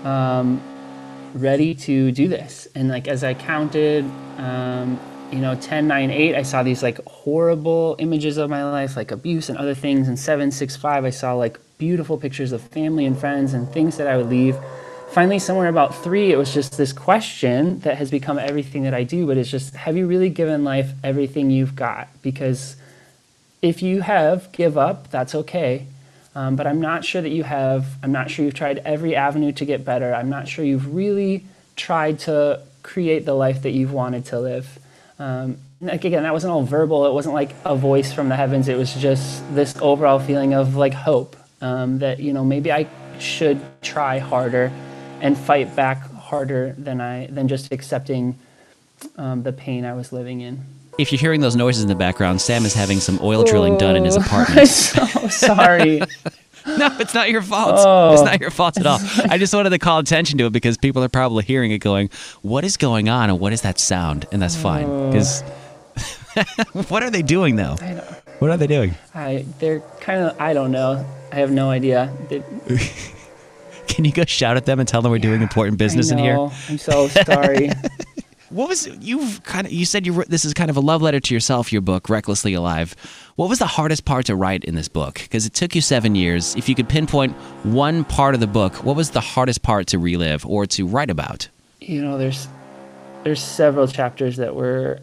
um, 0.04 0.62
ready 1.34 1.74
to 1.76 2.12
do 2.12 2.28
this. 2.28 2.68
And 2.76 2.90
like 2.90 3.08
as 3.08 3.24
I 3.24 3.34
counted, 3.34 4.06
um, 4.38 5.00
you 5.34 5.40
know, 5.40 5.56
10, 5.56 5.88
9, 5.88 6.12
8, 6.12 6.36
I 6.36 6.44
saw 6.44 6.64
these 6.64 6.84
like 6.84 7.04
horrible 7.06 7.96
images 8.00 8.38
of 8.38 8.50
my 8.50 8.64
life, 8.64 8.96
like 8.96 9.12
abuse 9.12 9.50
and 9.50 9.58
other 9.58 9.74
things. 9.74 10.08
And 10.08 10.18
7, 10.18 10.52
6, 10.52 10.76
5, 10.76 11.06
I 11.06 11.10
saw 11.10 11.34
like 11.34 11.60
beautiful 11.78 12.18
pictures 12.18 12.52
of 12.52 12.62
family 12.62 13.06
and 13.06 13.18
friends 13.18 13.54
and 13.54 13.68
things 13.70 13.98
that 13.98 14.08
I 14.08 14.16
would 14.18 14.30
leave. 14.30 14.56
Finally, 15.10 15.40
somewhere 15.40 15.70
about 15.70 15.96
3, 16.04 16.32
it 16.32 16.38
was 16.38 16.54
just 16.54 16.78
this 16.78 16.94
question 16.94 17.80
that 17.80 17.98
has 17.98 18.10
become 18.10 18.40
everything 18.40 18.84
that 18.84 18.94
I 18.94 19.04
do, 19.04 19.28
but 19.28 19.38
it's 19.38 19.50
just, 19.50 19.76
have 19.76 19.96
you 19.96 20.08
really 20.08 20.30
given 20.30 20.64
life 20.64 20.92
everything 21.04 21.52
you've 21.52 21.76
got? 21.76 22.08
Because 22.22 22.76
if 23.62 23.82
you 23.82 24.02
have, 24.02 24.52
give 24.52 24.78
up, 24.78 25.10
that's 25.12 25.36
okay. 25.36 25.88
Um, 26.36 26.56
but 26.56 26.66
I'm 26.66 26.82
not 26.82 27.06
sure 27.06 27.22
that 27.22 27.30
you 27.30 27.44
have. 27.44 27.86
I'm 28.02 28.12
not 28.12 28.32
sure 28.32 28.44
you've 28.46 28.56
tried 28.56 28.80
every 28.80 29.16
avenue 29.16 29.52
to 29.54 29.66
get 29.66 29.86
better. 29.86 30.14
I'm 30.14 30.30
not 30.30 30.48
sure 30.48 30.66
you've 30.66 30.96
really 30.96 31.46
tried 31.76 32.20
to 32.20 32.62
create 32.82 33.26
the 33.26 33.34
life 33.34 33.62
that 33.62 33.72
you've 33.72 33.94
wanted 33.94 34.26
to 34.26 34.40
live. 34.40 34.80
Um, 35.24 35.58
like 35.80 36.04
again, 36.04 36.24
that 36.24 36.34
wasn't 36.34 36.52
all 36.52 36.64
verbal. 36.64 37.06
It 37.06 37.14
wasn't 37.14 37.34
like 37.34 37.56
a 37.64 37.78
voice 37.78 38.12
from 38.12 38.28
the 38.28 38.36
heavens. 38.36 38.68
It 38.68 38.78
was 38.78 38.94
just 38.94 39.44
this 39.56 39.74
overall 39.80 40.20
feeling 40.20 40.54
of 40.54 40.76
like 40.76 40.94
hope 40.94 41.38
um, 41.62 42.00
that 42.00 42.20
you 42.20 42.34
know 42.34 42.44
maybe 42.44 42.74
I 42.74 42.88
should 43.20 43.62
try 43.82 44.20
harder 44.20 44.70
and 45.22 45.38
fight 45.38 45.74
back 45.78 46.12
harder 46.14 46.76
than 46.78 47.00
I 47.00 47.28
than 47.28 47.48
just 47.48 47.72
accepting 47.72 48.38
um, 49.18 49.44
the 49.44 49.54
pain 49.54 49.86
I 49.86 49.94
was 49.94 50.12
living 50.12 50.42
in. 50.42 50.60
If 51.00 51.12
you're 51.12 51.20
hearing 51.20 51.40
those 51.40 51.56
noises 51.56 51.84
in 51.84 51.88
the 51.88 51.96
background, 51.96 52.42
Sam 52.42 52.66
is 52.66 52.74
having 52.74 53.00
some 53.00 53.18
oil 53.22 53.46
drilling 53.46 53.78
done 53.78 53.96
in 53.96 54.04
his 54.04 54.18
I'm 54.18 54.24
apartment. 54.24 54.68
so 54.68 55.06
sorry. 55.30 56.02
No, 56.78 56.90
it's 57.00 57.14
not 57.14 57.30
your 57.30 57.42
fault. 57.42 57.76
Oh. 57.78 58.14
It's 58.14 58.24
not 58.24 58.40
your 58.42 58.50
fault 58.50 58.78
at 58.78 58.86
all. 58.86 58.98
Oh. 59.02 59.26
I 59.30 59.38
just 59.38 59.54
wanted 59.54 59.70
to 59.72 59.80
call 59.80 60.00
attention 60.00 60.38
to 60.40 60.48
it 60.48 60.54
because 60.54 60.78
people 60.78 61.04
are 61.04 61.10
probably 61.10 61.44
hearing 61.44 61.72
it 61.72 61.80
going, 61.80 62.10
What 62.42 62.64
is 62.64 62.78
going 62.78 63.10
on? 63.10 63.30
And 63.30 63.40
what 63.40 63.54
is 63.54 63.62
that 63.62 63.80
sound? 63.80 64.26
And 64.32 64.42
that's 64.42 64.56
fine. 64.56 64.86
Oh. 64.86 65.12
Because 65.12 65.42
what 66.90 67.04
are 67.04 67.10
they 67.12 67.22
doing 67.22 67.56
though? 67.56 67.76
I, 67.80 67.94
don't, 67.94 68.06
What 68.40 68.52
are 68.52 68.58
they 68.58 68.68
doing? 68.68 68.96
I 69.14 69.46
they're 69.60 69.82
kind 70.00 70.24
of 70.24 70.40
I 70.42 70.54
don't 70.54 70.72
know. 70.72 71.06
I 71.32 71.36
have 71.36 71.52
no 71.52 71.70
idea. 71.70 72.12
They, 72.30 72.44
Can 73.88 74.06
you 74.06 74.12
go 74.12 74.26
shout 74.26 74.58
at 74.58 74.66
them 74.66 74.80
and 74.80 74.88
tell 74.90 75.02
them 75.04 75.12
we're 75.12 75.20
doing 75.20 75.42
important 75.42 75.78
business 75.78 76.10
in 76.10 76.18
here? 76.18 76.38
I'm 76.38 76.78
so 76.80 77.08
sorry. 77.10 77.70
What 78.54 78.70
was 78.70 78.88
you've 79.02 79.44
kind 79.44 79.66
of 79.66 79.74
you 79.74 79.84
said 79.86 80.06
you 80.06 80.24
this 80.26 80.46
is 80.46 80.54
kind 80.54 80.70
of 80.70 80.78
a 80.78 80.80
love 80.80 81.02
letter 81.02 81.20
to 81.20 81.34
yourself 81.34 81.74
your 81.74 81.82
book 81.82 82.08
Recklessly 82.08 82.54
Alive. 82.54 82.96
What 83.36 83.50
was 83.50 83.58
the 83.58 83.66
hardest 83.66 84.06
part 84.06 84.28
to 84.28 84.36
write 84.36 84.64
in 84.64 84.76
this 84.76 84.88
book? 84.88 85.16
Because 85.16 85.48
it 85.48 85.54
took 85.56 85.74
you 85.74 85.82
7 85.82 86.14
years. 86.14 86.56
If 86.56 86.70
you 86.70 86.76
could 86.76 86.88
pinpoint 86.88 87.34
one 87.64 88.04
part 88.04 88.36
of 88.36 88.40
the 88.42 88.48
book, 88.48 88.76
what 88.84 88.96
was 88.96 89.10
the 89.10 89.22
hardest 89.22 89.64
part 89.64 89.88
to 89.88 89.98
relive 89.98 90.46
or 90.46 90.68
to 90.68 90.86
write 90.86 91.10
about? 91.10 91.48
you 91.88 92.02
know, 92.02 92.18
there's 92.18 92.48
there's 93.24 93.42
several 93.42 93.88
chapters 93.88 94.38
that 94.38 94.54
were, 94.56 95.00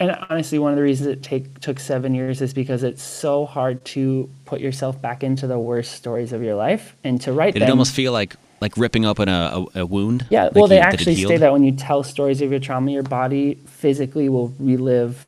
and 0.00 0.16
honestly, 0.30 0.58
one 0.58 0.72
of 0.72 0.76
the 0.76 0.82
reasons 0.82 1.08
it 1.08 1.22
take 1.22 1.60
took 1.60 1.78
seven 1.80 2.14
years 2.14 2.40
is 2.40 2.54
because 2.54 2.82
it's 2.82 3.02
so 3.02 3.44
hard 3.44 3.84
to 3.86 4.28
put 4.44 4.60
yourself 4.60 5.00
back 5.00 5.22
into 5.22 5.46
the 5.46 5.58
worst 5.58 5.92
stories 5.92 6.32
of 6.32 6.42
your 6.42 6.54
life 6.54 6.96
and 7.04 7.20
to 7.22 7.32
write 7.32 7.54
Did 7.54 7.62
them. 7.62 7.68
it 7.68 7.70
almost 7.70 7.92
feel 7.94 8.12
like 8.12 8.36
like 8.60 8.76
ripping 8.76 9.04
open 9.04 9.28
a, 9.28 9.66
a, 9.74 9.80
a 9.80 9.86
wound? 9.86 10.26
yeah, 10.30 10.44
Like 10.44 10.54
well, 10.54 10.66
they 10.68 10.76
you- 10.76 10.82
actually 10.82 11.16
say 11.16 11.36
that 11.38 11.52
when 11.52 11.64
you 11.64 11.72
tell 11.72 12.02
stories 12.02 12.40
of 12.42 12.50
your 12.50 12.60
trauma, 12.60 12.90
your 12.90 13.02
body 13.02 13.54
physically 13.66 14.28
will 14.28 14.54
relive 14.58 15.24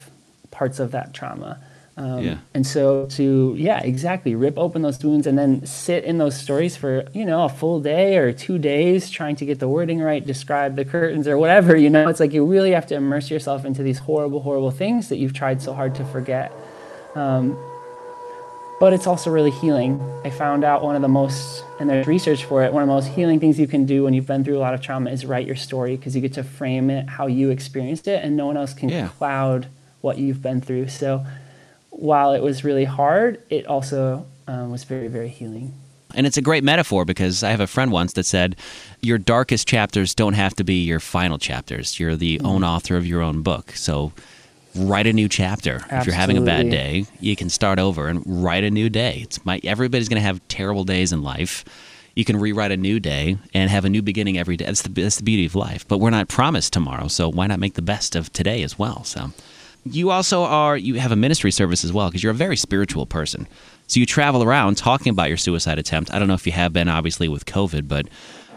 parts 0.50 0.78
of 0.80 0.92
that 0.92 1.12
trauma. 1.12 1.58
Um, 1.98 2.22
Yeah. 2.22 2.38
And 2.54 2.66
so 2.66 3.06
to 3.06 3.54
yeah, 3.58 3.80
exactly, 3.80 4.34
rip 4.34 4.58
open 4.58 4.82
those 4.82 5.02
wounds 5.02 5.26
and 5.26 5.38
then 5.38 5.64
sit 5.64 6.04
in 6.04 6.18
those 6.18 6.36
stories 6.38 6.76
for 6.76 7.04
you 7.14 7.24
know 7.24 7.44
a 7.44 7.48
full 7.48 7.80
day 7.80 8.18
or 8.18 8.32
two 8.32 8.58
days, 8.58 9.08
trying 9.10 9.36
to 9.36 9.46
get 9.46 9.60
the 9.60 9.68
wording 9.68 10.00
right, 10.00 10.24
describe 10.26 10.76
the 10.76 10.84
curtains 10.84 11.26
or 11.26 11.38
whatever. 11.38 11.74
You 11.76 11.88
know, 11.90 12.08
it's 12.08 12.20
like 12.20 12.32
you 12.34 12.44
really 12.44 12.72
have 12.72 12.86
to 12.88 12.94
immerse 12.94 13.30
yourself 13.30 13.64
into 13.64 13.82
these 13.82 13.98
horrible, 14.00 14.40
horrible 14.40 14.70
things 14.70 15.08
that 15.08 15.16
you've 15.16 15.32
tried 15.32 15.62
so 15.62 15.72
hard 15.72 15.94
to 15.94 16.04
forget. 16.04 16.52
Um, 17.14 17.56
but 18.80 18.92
it's 18.92 19.06
also 19.06 19.30
really 19.30 19.50
healing. 19.50 20.00
I 20.24 20.30
found 20.30 20.64
out 20.64 20.82
one 20.82 20.96
of 20.96 21.02
the 21.02 21.08
most, 21.08 21.64
and 21.80 21.88
there's 21.88 22.06
research 22.06 22.44
for 22.44 22.62
it, 22.64 22.72
one 22.72 22.82
of 22.82 22.88
the 22.88 22.94
most 22.94 23.08
healing 23.08 23.40
things 23.40 23.58
you 23.58 23.66
can 23.66 23.86
do 23.86 24.04
when 24.04 24.12
you've 24.14 24.26
been 24.26 24.44
through 24.44 24.58
a 24.58 24.60
lot 24.60 24.74
of 24.74 24.80
trauma 24.82 25.10
is 25.10 25.24
write 25.24 25.46
your 25.46 25.56
story 25.56 25.96
because 25.96 26.14
you 26.14 26.20
get 26.20 26.34
to 26.34 26.44
frame 26.44 26.90
it 26.90 27.08
how 27.08 27.26
you 27.26 27.50
experienced 27.50 28.06
it 28.06 28.22
and 28.24 28.36
no 28.36 28.46
one 28.46 28.56
else 28.56 28.74
can 28.74 28.88
Yeah. 28.88 29.08
cloud 29.08 29.66
what 30.02 30.18
you've 30.18 30.42
been 30.42 30.60
through. 30.60 30.88
So 30.88 31.24
while 31.90 32.32
it 32.34 32.42
was 32.42 32.64
really 32.64 32.84
hard, 32.84 33.40
it 33.50 33.66
also 33.66 34.26
um, 34.46 34.70
was 34.70 34.84
very, 34.84 35.08
very 35.08 35.28
healing. 35.28 35.72
And 36.14 36.26
it's 36.26 36.36
a 36.36 36.42
great 36.42 36.62
metaphor 36.64 37.04
because 37.04 37.42
I 37.42 37.50
have 37.50 37.60
a 37.60 37.66
friend 37.66 37.90
once 37.90 38.12
that 38.14 38.24
said, 38.24 38.56
Your 39.02 39.18
darkest 39.18 39.66
chapters 39.66 40.14
don't 40.14 40.34
have 40.34 40.54
to 40.56 40.64
be 40.64 40.82
your 40.84 41.00
final 41.00 41.36
chapters. 41.38 41.98
You're 41.98 42.14
the 42.16 42.38
Mm-hmm. 42.38 42.46
own 42.46 42.64
author 42.64 42.96
of 42.96 43.06
your 43.06 43.22
own 43.22 43.42
book. 43.42 43.72
So 43.72 44.12
write 44.76 45.06
a 45.06 45.12
new 45.12 45.28
chapter. 45.28 45.84
If 45.90 46.06
you're 46.06 46.14
having 46.14 46.36
a 46.36 46.42
bad 46.42 46.70
day, 46.70 47.06
you 47.20 47.36
can 47.36 47.48
start 47.48 47.78
over 47.78 48.08
and 48.08 48.22
write 48.26 48.64
a 48.64 48.70
new 48.70 48.88
day. 48.88 49.20
It's 49.22 49.44
my 49.44 49.60
everybody's 49.64 50.08
going 50.08 50.20
to 50.20 50.26
have 50.26 50.46
terrible 50.48 50.84
days 50.84 51.12
in 51.12 51.22
life. 51.22 51.64
You 52.14 52.24
can 52.24 52.38
rewrite 52.38 52.72
a 52.72 52.76
new 52.76 52.98
day 52.98 53.36
and 53.52 53.70
have 53.70 53.84
a 53.84 53.90
new 53.90 54.00
beginning 54.00 54.38
every 54.38 54.56
day. 54.56 54.64
That's 54.64 54.82
the, 54.82 54.88
that's 54.88 55.16
the 55.16 55.22
beauty 55.22 55.44
of 55.44 55.54
life. 55.54 55.86
But 55.86 55.98
we're 55.98 56.10
not 56.10 56.28
promised 56.28 56.72
tomorrow, 56.72 57.08
so 57.08 57.30
why 57.30 57.46
not 57.46 57.60
make 57.60 57.74
the 57.74 57.82
best 57.82 58.16
of 58.16 58.32
today 58.32 58.62
as 58.62 58.78
well? 58.78 59.04
So 59.04 59.32
you 59.90 60.10
also 60.10 60.42
are 60.42 60.76
you 60.76 60.94
have 60.94 61.12
a 61.12 61.16
ministry 61.16 61.50
service 61.50 61.84
as 61.84 61.92
well 61.92 62.08
because 62.08 62.22
you're 62.22 62.32
a 62.32 62.34
very 62.34 62.56
spiritual 62.56 63.06
person 63.06 63.46
so 63.86 64.00
you 64.00 64.06
travel 64.06 64.42
around 64.42 64.76
talking 64.76 65.10
about 65.10 65.28
your 65.28 65.36
suicide 65.36 65.78
attempt 65.78 66.12
i 66.12 66.18
don't 66.18 66.28
know 66.28 66.34
if 66.34 66.46
you 66.46 66.52
have 66.52 66.72
been 66.72 66.88
obviously 66.88 67.28
with 67.28 67.46
covid 67.46 67.86
but 67.86 68.08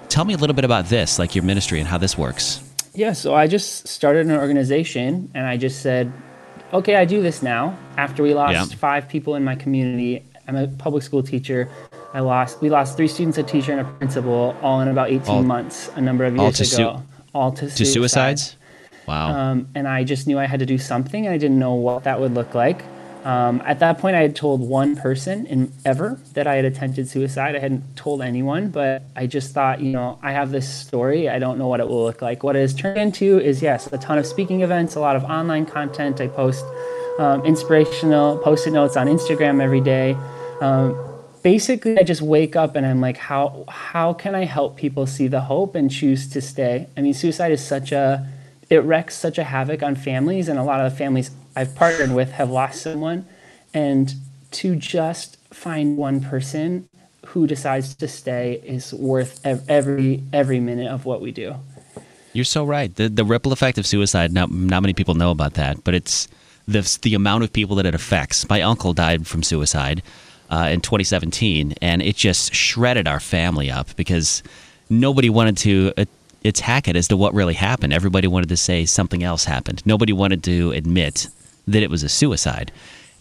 tell 0.08 0.26
me 0.26 0.34
a 0.34 0.38
little 0.38 0.56
bit 0.56 0.66
about 0.66 0.86
this 0.86 1.20
like 1.20 1.36
your 1.36 1.44
ministry 1.44 1.80
and 1.80 1.88
how 1.88 1.98
this 1.98 2.18
works 2.18 2.64
Yeah, 2.94 3.14
so 3.14 3.34
I 3.36 3.48
just 3.48 3.88
started 3.88 4.26
an 4.26 4.34
organization 4.36 5.30
and 5.34 5.46
I 5.46 5.58
just 5.58 5.82
said, 5.82 6.12
okay, 6.74 6.96
I 6.96 7.06
do 7.06 7.22
this 7.22 7.42
now. 7.44 7.78
After 7.98 8.24
we 8.24 8.34
lost 8.34 8.54
Yeah. 8.54 8.66
five 8.78 9.08
people 9.08 9.36
in 9.36 9.44
my 9.44 9.56
community, 9.56 10.24
I'm 10.48 10.56
a 10.56 10.68
public 10.68 11.04
school 11.04 11.22
teacher. 11.24 11.70
I 12.14 12.22
lost 12.22 12.60
we 12.62 12.70
lost 12.70 12.98
three 12.98 13.08
students, 13.08 13.38
a 13.38 13.44
teacher, 13.44 13.72
and 13.72 13.82
a 13.82 13.84
principal, 13.84 14.56
all 14.64 14.82
in 14.82 14.88
about 14.88 15.10
18 15.12 15.28
All- 15.36 15.44
months, 15.44 15.92
a 15.96 16.02
number 16.02 16.26
of 16.26 16.36
years 16.36 16.58
to 16.58 16.66
su- 16.66 16.82
ago. 16.82 17.04
all 17.36 17.52
to, 17.52 17.70
to 17.70 17.86
suicide. 17.86 18.40
suicides 18.40 18.56
wow 19.08 19.30
Um, 19.52 19.68
and 19.76 19.88
I 19.88 20.04
just 20.04 20.26
knew 20.28 20.40
I 20.40 20.46
had 20.46 20.60
to 20.60 20.66
do 20.66 20.78
something, 20.80 21.28
I 21.28 21.38
didn't 21.38 21.60
know 21.60 21.76
what 21.76 22.04
that 22.06 22.20
would 22.20 22.34
look 22.34 22.54
like. 22.56 22.84
Um, 23.24 23.62
at 23.66 23.80
that 23.80 23.98
point, 23.98 24.16
I 24.16 24.22
had 24.22 24.36
told 24.36 24.62
one 24.62 24.96
person 24.96 25.46
in 25.46 25.72
ever 25.84 26.20
that 26.34 26.48
I 26.48 26.56
had 26.56 26.66
attempted 26.66 27.10
suicide. 27.10 27.56
I 27.56 27.60
hadn't 27.60 27.96
told 27.98 28.22
anyone, 28.22 28.70
but 28.70 29.04
I 29.16 29.28
just 29.28 29.54
thought, 29.54 29.82
you 29.82 29.92
know, 29.92 30.18
I 30.24 30.32
have 30.32 30.52
this 30.52 30.74
story. 30.74 31.28
I 31.30 31.38
don't 31.38 31.58
know 31.58 31.68
what 31.68 31.82
it 31.82 31.88
will 31.88 32.04
look 32.04 32.22
like. 32.22 32.44
What 32.44 32.56
it 32.56 32.62
has 32.62 32.74
turned 32.74 32.98
into 32.98 33.40
is, 33.40 33.62
yes, 33.62 33.88
a 33.92 33.98
ton 33.98 34.18
of 34.18 34.26
speaking 34.26 34.62
events, 34.62 34.96
a 34.96 35.02
lot 35.02 35.16
of 35.18 35.26
online 35.26 35.66
content. 35.66 36.22
I 36.22 36.28
post 36.28 36.64
um, 37.20 37.46
inspirational 37.46 38.38
post-it 38.38 38.72
notes 38.72 38.96
on 38.96 39.08
Instagram 39.08 39.62
every 39.62 39.82
day. 39.82 40.16
Um, 40.62 40.98
basically, 41.44 41.98
I 41.98 42.04
just 42.04 42.22
wake 42.22 42.56
up 42.56 42.78
and 42.78 42.86
I'm 42.86 43.02
like, 43.02 43.18
how 43.18 43.66
how 43.68 44.14
can 44.14 44.34
I 44.34 44.46
help 44.46 44.78
people 44.78 45.06
see 45.06 45.28
the 45.28 45.42
hope 45.42 45.76
and 45.76 45.92
choose 45.92 46.30
to 46.30 46.42
stay? 46.42 46.88
I 46.96 47.02
mean, 47.02 47.14
suicide 47.14 47.52
is 47.52 47.64
such 47.64 47.92
a 47.92 48.26
it 48.70 48.84
wreaks 48.84 49.16
such 49.16 49.38
a 49.38 49.44
havoc 49.44 49.84
on 49.84 49.96
families, 49.96 50.48
and 50.48 50.58
a 50.58 50.64
lot 50.64 50.80
of 50.80 50.92
the 50.92 50.98
families 50.98 51.32
I've 51.60 51.76
partnered 51.76 52.14
with 52.14 52.32
have 52.32 52.50
lost 52.50 52.82
someone, 52.82 53.28
and 53.74 54.14
to 54.52 54.78
just 54.78 55.36
find 55.54 55.98
one 55.98 56.22
person 56.22 56.88
who 57.26 57.48
decides 57.48 57.94
to 57.96 58.08
stay 58.08 58.62
is 58.64 58.94
worth 58.94 59.46
every 59.46 60.24
every 60.32 60.62
minute 60.62 60.88
of 60.88 61.04
what 61.04 61.20
we 61.20 61.32
do. 61.32 61.56
You're 62.32 62.46
so 62.46 62.64
right. 62.64 62.96
The 62.96 63.10
the 63.10 63.26
ripple 63.26 63.52
effect 63.52 63.78
of 63.78 63.86
suicide. 63.86 64.32
Not 64.32 64.50
not 64.50 64.82
many 64.82 64.94
people 64.94 65.16
know 65.16 65.32
about 65.32 65.56
that, 65.56 65.84
but 65.84 65.94
it's 65.94 66.30
the 66.66 66.98
the 67.02 67.14
amount 67.14 67.44
of 67.44 67.52
people 67.52 67.76
that 67.76 67.86
it 67.86 67.94
affects. 67.94 68.48
My 68.48 68.62
uncle 68.62 68.94
died 68.94 69.28
from 69.28 69.44
suicide 69.44 70.02
uh, 70.50 70.70
in 70.72 70.80
2017, 70.80 71.74
and 71.82 72.02
it 72.02 72.16
just 72.16 72.56
shredded 72.56 73.06
our 73.06 73.20
family 73.20 73.70
up 73.70 73.94
because 73.98 74.44
nobody 74.90 75.30
wanted 75.30 75.58
to 75.58 75.92
uh, 75.98 76.06
attack 76.46 76.88
it 76.88 76.96
as 76.96 77.10
to 77.10 77.18
what 77.18 77.34
really 77.34 77.56
happened. 77.56 77.92
Everybody 77.92 78.30
wanted 78.30 78.48
to 78.48 78.56
say 78.56 78.86
something 78.86 79.24
else 79.24 79.44
happened. 79.44 79.86
Nobody 79.86 80.14
wanted 80.14 80.42
to 80.46 80.72
admit 80.72 81.28
that 81.72 81.84
it 81.84 81.90
was 81.90 82.04
a 82.04 82.10
suicide. 82.10 82.72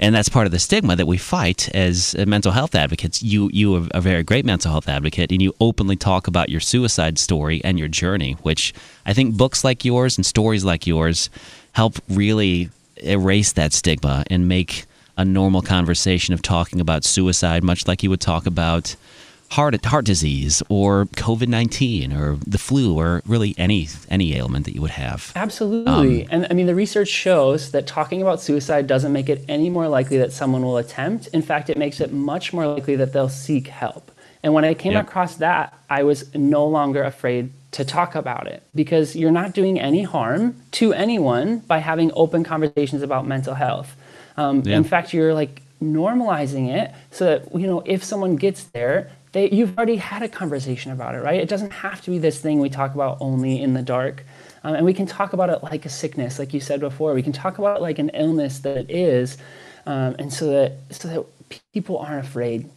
And 0.01 0.15
that's 0.15 0.29
part 0.29 0.47
of 0.47 0.53
the 0.53 0.61
stigma 0.61 0.95
that 0.95 1.07
we 1.07 1.19
fight 1.19 1.69
as 1.75 2.15
uh, 2.17 2.25
mental 2.25 2.53
health 2.53 2.75
advocates. 2.75 3.21
You, 3.23 3.51
you 3.53 3.75
are 3.75 3.89
a 3.93 4.01
very 4.01 4.23
great 4.23 4.45
mental 4.45 4.71
health 4.71 4.89
advocate, 4.89 5.33
and 5.33 5.43
you 5.43 5.55
openly 5.61 5.97
talk 5.97 6.29
about 6.29 6.49
your 6.49 6.61
suicide 6.61 7.19
story 7.19 7.61
and 7.65 7.79
your 7.79 7.89
journey, 7.89 8.37
which 8.43 8.73
I 9.05 9.13
think 9.13 9.37
books 9.37 9.65
like 9.65 9.85
yours 9.85 10.17
and 10.17 10.25
stories 10.25 10.65
like 10.65 10.87
yours 10.87 11.31
help 11.73 11.97
really 12.09 12.71
erase 13.03 13.53
that 13.53 13.73
stigma 13.73 14.25
and 14.31 14.49
make 14.49 14.85
a 15.17 15.25
normal 15.25 15.63
conversation 15.63 16.33
of 16.33 16.43
talking 16.43 16.81
about 16.81 17.05
suicide, 17.05 17.65
much 17.65 17.89
like 17.89 18.05
you 18.05 18.11
would 18.11 18.21
talk 18.21 18.47
about 18.47 18.95
heart 19.51 19.85
heart 19.87 20.05
disease 20.05 20.63
or 20.69 21.07
COVID 21.17 21.49
nineteen 21.49 22.13
or 22.13 22.37
the 22.47 22.59
flu 22.59 22.97
or 22.99 23.23
really 23.27 23.55
any 23.57 23.89
any 24.11 24.35
ailment 24.37 24.65
that 24.67 24.75
you 24.75 24.81
would 24.83 24.91
have. 24.93 25.33
Absolutely. 25.35 26.25
Um, 26.25 26.29
and 26.31 26.47
I 26.51 26.55
mean, 26.55 26.67
the 26.67 26.75
research 26.75 27.09
shows 27.09 27.71
that 27.73 27.87
talking 27.87 28.21
about 28.23 28.41
suicide 28.41 28.87
doesn't 28.87 29.13
make 29.13 29.29
it 29.29 29.45
any 29.49 29.71
more 29.71 29.89
likely 29.89 30.19
that 30.19 30.33
someone 30.33 30.63
will 30.63 30.77
attempt. 30.77 31.29
In 31.29 31.43
fact, 31.43 31.71
it 31.71 31.79
makes 31.79 32.01
it 32.01 32.13
much 32.13 32.53
more 32.53 32.67
likely 32.67 32.97
that 32.97 33.13
they'll 33.13 33.29
seek 33.29 33.69
help. 33.69 34.11
And 34.43 34.55
when 34.55 34.65
I 34.65 34.75
came 34.75 34.93
Yep. 34.93 35.07
across 35.09 35.35
that, 35.37 35.75
I 35.91 36.05
was 36.05 36.33
no 36.35 36.65
longer 36.67 37.03
afraid 37.03 37.51
to 37.73 37.85
talk 37.85 38.15
about 38.15 38.47
it 38.47 38.63
because 38.75 39.17
you're 39.17 39.33
not 39.33 39.53
doing 39.53 39.81
any 39.81 40.03
harm 40.03 40.55
to 40.73 40.93
anyone 40.93 41.59
by 41.67 41.79
having 41.79 42.11
open 42.15 42.45
conversations 42.45 43.03
about 43.03 43.27
mental 43.27 43.55
health. 43.55 43.97
Um, 44.37 44.63
Yeah. 44.65 44.77
In 44.77 44.85
fact, 44.85 45.13
you're 45.13 45.35
like 45.35 45.61
normalizing 45.83 46.69
it 46.73 46.93
so 47.11 47.25
that, 47.25 47.53
you 47.61 47.67
know, 47.67 47.83
if 47.85 48.03
someone 48.05 48.37
gets 48.37 48.65
there, 48.75 49.11
you've 49.47 49.77
already 49.77 49.97
had 49.97 50.23
a 50.23 50.29
conversation 50.29 50.93
about 50.93 51.15
it, 51.15 51.19
right? 51.19 51.41
It 51.41 51.49
doesn't 51.49 51.73
have 51.73 52.01
to 52.03 52.11
be 52.11 52.19
this 52.19 52.41
thing 52.41 52.61
we 52.61 52.69
talk 52.69 52.95
about 52.95 53.19
only 53.21 53.61
in 53.61 53.75
the 53.75 53.83
dark. 53.83 54.25
Um, 54.65 54.75
and 54.75 54.85
we 54.85 54.95
can 54.95 55.07
talk 55.07 55.33
about 55.33 55.51
it 55.51 55.63
like 55.63 55.87
a 55.87 55.89
sickness, 55.89 56.39
like 56.39 56.53
you 56.53 56.61
said 56.61 56.81
before. 56.81 57.15
We 57.15 57.23
can 57.23 57.33
talk 57.33 57.59
about 57.59 57.79
it 57.79 57.83
like 57.83 57.99
an 57.99 58.11
illness 58.11 58.59
that 58.61 58.77
it 58.77 58.91
is, 58.91 59.39
um, 59.87 60.17
and 60.19 60.33
so 60.33 60.51
that 60.51 60.73
so 60.91 61.09
that 61.09 61.63
people 61.73 61.99
aren't 61.99 62.27
afraid 62.27 62.69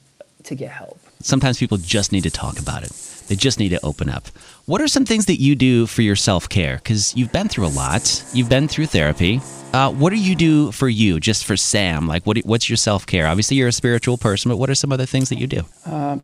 to 0.46 0.56
get 0.56 0.72
help. 0.72 1.00
Sometimes 1.22 1.60
people 1.60 1.78
just 1.78 2.12
need 2.12 2.24
to 2.24 2.32
talk 2.32 2.60
about 2.60 2.84
it. 2.84 2.92
They 3.28 3.36
just 3.36 3.60
need 3.60 3.70
to 3.70 3.80
open 3.86 4.10
up. 4.10 4.28
What 4.66 4.82
are 4.82 4.88
some 4.88 5.06
things 5.06 5.26
that 5.28 5.40
you 5.40 5.56
do 5.56 5.86
for 5.88 6.02
your 6.02 6.16
self 6.16 6.50
care? 6.50 6.76
Because 6.78 7.16
you've 7.16 7.32
been 7.32 7.48
through 7.48 7.68
a 7.68 7.70
lot. 7.70 8.24
You've 8.34 8.50
been 8.50 8.68
through 8.68 8.88
therapy. 8.88 9.40
Uh, 9.74 9.90
what 9.92 10.10
do 10.10 10.18
you 10.18 10.36
do 10.36 10.72
for 10.74 10.90
you, 10.90 11.20
just 11.20 11.46
for 11.46 11.56
Sam? 11.56 12.08
Like, 12.08 12.26
what, 12.26 12.38
what's 12.40 12.70
your 12.70 12.78
self 12.78 13.06
care? 13.06 13.28
Obviously, 13.28 13.56
you're 13.58 13.70
a 13.70 13.72
spiritual 13.74 14.18
person, 14.18 14.50
but 14.50 14.58
what 14.58 14.70
are 14.70 14.76
some 14.76 14.92
other 14.92 15.06
things 15.06 15.30
that 15.30 15.38
you 15.38 15.48
do? 15.48 15.62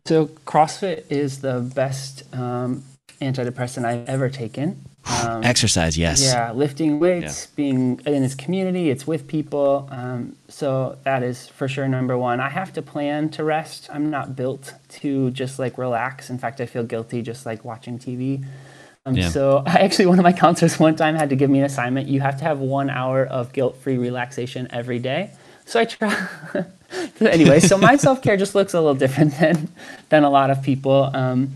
So 0.04 0.26
CrossFit 0.46 1.04
is 1.10 1.40
the 1.40 1.60
best 1.60 2.24
um, 2.34 2.84
antidepressant 3.20 3.84
I've 3.84 4.08
ever 4.08 4.28
taken. 4.28 4.84
Um, 5.24 5.42
Exercise, 5.42 5.96
yes. 5.96 6.22
Yeah, 6.22 6.52
lifting 6.52 6.98
weights, 6.98 7.46
yeah. 7.46 7.56
being 7.56 8.00
in 8.04 8.22
this 8.22 8.34
community, 8.34 8.90
it's 8.90 9.06
with 9.06 9.26
people. 9.26 9.88
Um, 9.90 10.36
so 10.48 10.98
that 11.04 11.22
is 11.22 11.48
for 11.48 11.66
sure 11.66 11.88
number 11.88 12.18
one. 12.18 12.40
I 12.40 12.50
have 12.50 12.72
to 12.74 12.82
plan 12.82 13.30
to 13.30 13.44
rest. 13.44 13.88
I'm 13.92 14.10
not 14.10 14.36
built 14.36 14.74
to 15.00 15.30
just 15.30 15.58
like 15.58 15.78
relax. 15.78 16.30
In 16.30 16.38
fact, 16.38 16.60
I 16.60 16.66
feel 16.66 16.84
guilty 16.84 17.22
just 17.22 17.46
like 17.46 17.64
watching 17.64 17.98
TV. 17.98 18.44
Um, 19.06 19.16
yeah. 19.16 19.30
So 19.30 19.62
I 19.66 19.78
actually, 19.78 20.06
one 20.06 20.18
of 20.18 20.24
my 20.24 20.32
counselors 20.32 20.78
one 20.78 20.96
time 20.96 21.14
had 21.14 21.30
to 21.30 21.36
give 21.36 21.48
me 21.48 21.60
an 21.60 21.64
assignment. 21.64 22.08
You 22.08 22.20
have 22.20 22.38
to 22.38 22.44
have 22.44 22.58
one 22.58 22.90
hour 22.90 23.24
of 23.24 23.52
guilt-free 23.52 23.96
relaxation 23.96 24.68
every 24.70 24.98
day. 24.98 25.30
So 25.64 25.80
I 25.80 25.84
try. 25.84 26.28
anyway, 27.20 27.60
so 27.60 27.78
my 27.78 27.96
self-care 28.06 28.36
just 28.36 28.54
looks 28.54 28.74
a 28.74 28.80
little 28.80 28.94
different 28.94 29.38
than 29.38 29.68
than 30.08 30.24
a 30.24 30.30
lot 30.30 30.50
of 30.50 30.62
people. 30.62 31.10
Um, 31.14 31.52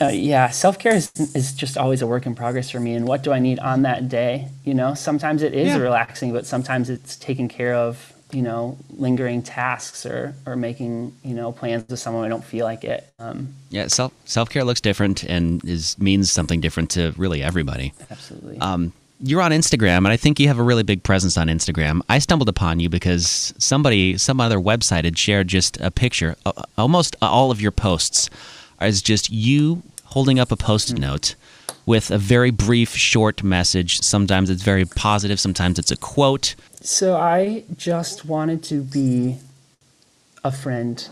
uh, 0.00 0.08
yeah, 0.08 0.48
self 0.50 0.78
care 0.78 0.94
is, 0.94 1.10
is 1.34 1.52
just 1.52 1.76
always 1.76 2.02
a 2.02 2.06
work 2.06 2.26
in 2.26 2.34
progress 2.34 2.70
for 2.70 2.80
me. 2.80 2.94
And 2.94 3.06
what 3.06 3.22
do 3.22 3.32
I 3.32 3.38
need 3.38 3.58
on 3.58 3.82
that 3.82 4.08
day? 4.08 4.48
You 4.64 4.74
know, 4.74 4.94
sometimes 4.94 5.42
it 5.42 5.54
is 5.54 5.68
yeah. 5.68 5.78
relaxing, 5.78 6.32
but 6.32 6.46
sometimes 6.46 6.88
it's 6.88 7.16
taking 7.16 7.48
care 7.48 7.74
of, 7.74 8.12
you 8.30 8.42
know, 8.42 8.78
lingering 8.90 9.42
tasks 9.42 10.06
or, 10.06 10.34
or 10.46 10.54
making, 10.54 11.16
you 11.24 11.34
know, 11.34 11.50
plans 11.50 11.84
with 11.88 11.98
someone 11.98 12.24
I 12.24 12.28
don't 12.28 12.44
feel 12.44 12.64
like 12.64 12.84
it. 12.84 13.12
Um, 13.18 13.54
yeah, 13.70 13.88
self 13.88 14.12
self 14.24 14.50
care 14.50 14.62
looks 14.62 14.80
different 14.80 15.24
and 15.24 15.64
is 15.64 15.98
means 15.98 16.30
something 16.30 16.60
different 16.60 16.90
to 16.90 17.12
really 17.16 17.42
everybody. 17.42 17.92
Absolutely. 18.10 18.58
Um, 18.58 18.92
you're 19.20 19.42
on 19.42 19.50
Instagram, 19.50 19.98
and 19.98 20.08
I 20.08 20.16
think 20.16 20.38
you 20.38 20.46
have 20.46 20.60
a 20.60 20.62
really 20.62 20.84
big 20.84 21.02
presence 21.02 21.36
on 21.36 21.48
Instagram. 21.48 22.02
I 22.08 22.20
stumbled 22.20 22.48
upon 22.48 22.78
you 22.78 22.88
because 22.88 23.52
somebody, 23.58 24.16
some 24.16 24.40
other 24.40 24.58
website 24.58 25.02
had 25.02 25.18
shared 25.18 25.48
just 25.48 25.76
a 25.80 25.90
picture. 25.90 26.36
Almost 26.76 27.16
all 27.20 27.50
of 27.50 27.60
your 27.60 27.72
posts 27.72 28.30
is 28.80 29.02
just 29.02 29.30
you 29.30 29.82
holding 30.04 30.38
up 30.38 30.50
a 30.50 30.56
post-it 30.56 30.96
mm. 30.96 31.00
note 31.00 31.34
with 31.86 32.10
a 32.10 32.18
very 32.18 32.50
brief, 32.50 32.94
short 32.94 33.42
message. 33.42 34.00
Sometimes 34.00 34.50
it's 34.50 34.62
very 34.62 34.84
positive, 34.84 35.40
sometimes 35.40 35.78
it's 35.78 35.90
a 35.90 35.96
quote. 35.96 36.54
So 36.80 37.16
I 37.16 37.64
just 37.76 38.24
wanted 38.24 38.62
to 38.64 38.82
be 38.82 39.38
a 40.44 40.52
friend 40.52 41.06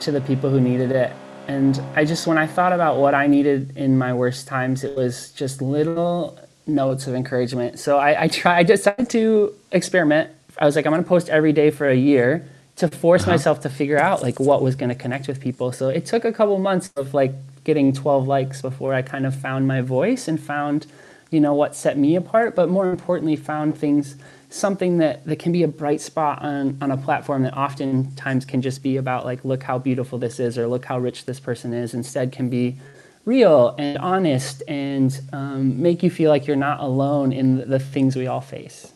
to 0.00 0.12
the 0.12 0.20
people 0.20 0.50
who 0.50 0.60
needed 0.60 0.92
it. 0.92 1.12
And 1.48 1.82
I 1.96 2.04
just, 2.04 2.26
when 2.26 2.38
I 2.38 2.46
thought 2.46 2.72
about 2.72 2.98
what 2.98 3.14
I 3.14 3.26
needed 3.26 3.76
in 3.76 3.98
my 3.98 4.14
worst 4.14 4.46
times, 4.46 4.84
it 4.84 4.96
was 4.96 5.32
just 5.32 5.60
little 5.60 6.38
notes 6.66 7.06
of 7.06 7.14
encouragement. 7.14 7.78
So 7.78 7.98
I, 7.98 8.24
I 8.24 8.28
tried, 8.28 8.58
I 8.58 8.62
decided 8.62 9.10
to 9.10 9.52
experiment. 9.72 10.30
I 10.58 10.64
was 10.64 10.76
like, 10.76 10.86
I'm 10.86 10.92
going 10.92 11.02
to 11.02 11.08
post 11.08 11.28
every 11.28 11.52
day 11.52 11.70
for 11.70 11.88
a 11.88 11.96
year 11.96 12.48
to 12.80 12.88
force 12.88 13.22
uh-huh. 13.22 13.32
myself 13.32 13.60
to 13.60 13.68
figure 13.68 13.98
out 13.98 14.22
like 14.22 14.40
what 14.40 14.62
was 14.62 14.74
going 14.74 14.88
to 14.88 14.94
connect 14.94 15.28
with 15.28 15.38
people. 15.38 15.70
So 15.70 15.90
it 15.90 16.06
took 16.06 16.24
a 16.24 16.32
couple 16.32 16.58
months 16.58 16.90
of 16.96 17.12
like 17.12 17.34
getting 17.62 17.92
12 17.92 18.26
likes 18.26 18.62
before 18.62 18.94
I 18.94 19.02
kind 19.02 19.26
of 19.26 19.34
found 19.34 19.68
my 19.68 19.82
voice 19.82 20.28
and 20.28 20.40
found, 20.40 20.86
you 21.30 21.40
know, 21.40 21.52
what 21.52 21.76
set 21.76 21.98
me 21.98 22.16
apart, 22.16 22.56
but 22.56 22.70
more 22.70 22.88
importantly, 22.88 23.36
found 23.36 23.76
things, 23.76 24.16
something 24.48 24.96
that, 24.96 25.26
that 25.26 25.38
can 25.38 25.52
be 25.52 25.62
a 25.62 25.68
bright 25.68 26.00
spot 26.00 26.40
on, 26.42 26.78
on 26.80 26.90
a 26.90 26.96
platform 26.96 27.42
that 27.42 27.54
oftentimes 27.54 28.46
can 28.46 28.62
just 28.62 28.82
be 28.82 28.96
about 28.96 29.26
like, 29.26 29.44
look 29.44 29.62
how 29.62 29.78
beautiful 29.78 30.18
this 30.18 30.40
is 30.40 30.56
or 30.56 30.66
look 30.66 30.86
how 30.86 30.98
rich 30.98 31.26
this 31.26 31.38
person 31.38 31.74
is. 31.74 31.92
Instead 31.92 32.32
can 32.32 32.48
be 32.48 32.78
real 33.26 33.74
and 33.78 33.98
honest 33.98 34.62
and 34.66 35.20
um, 35.34 35.82
make 35.82 36.02
you 36.02 36.08
feel 36.08 36.30
like 36.30 36.46
you're 36.46 36.56
not 36.56 36.80
alone 36.80 37.30
in 37.30 37.68
the 37.68 37.78
things 37.78 38.16
we 38.16 38.26
all 38.26 38.40
face 38.40 38.90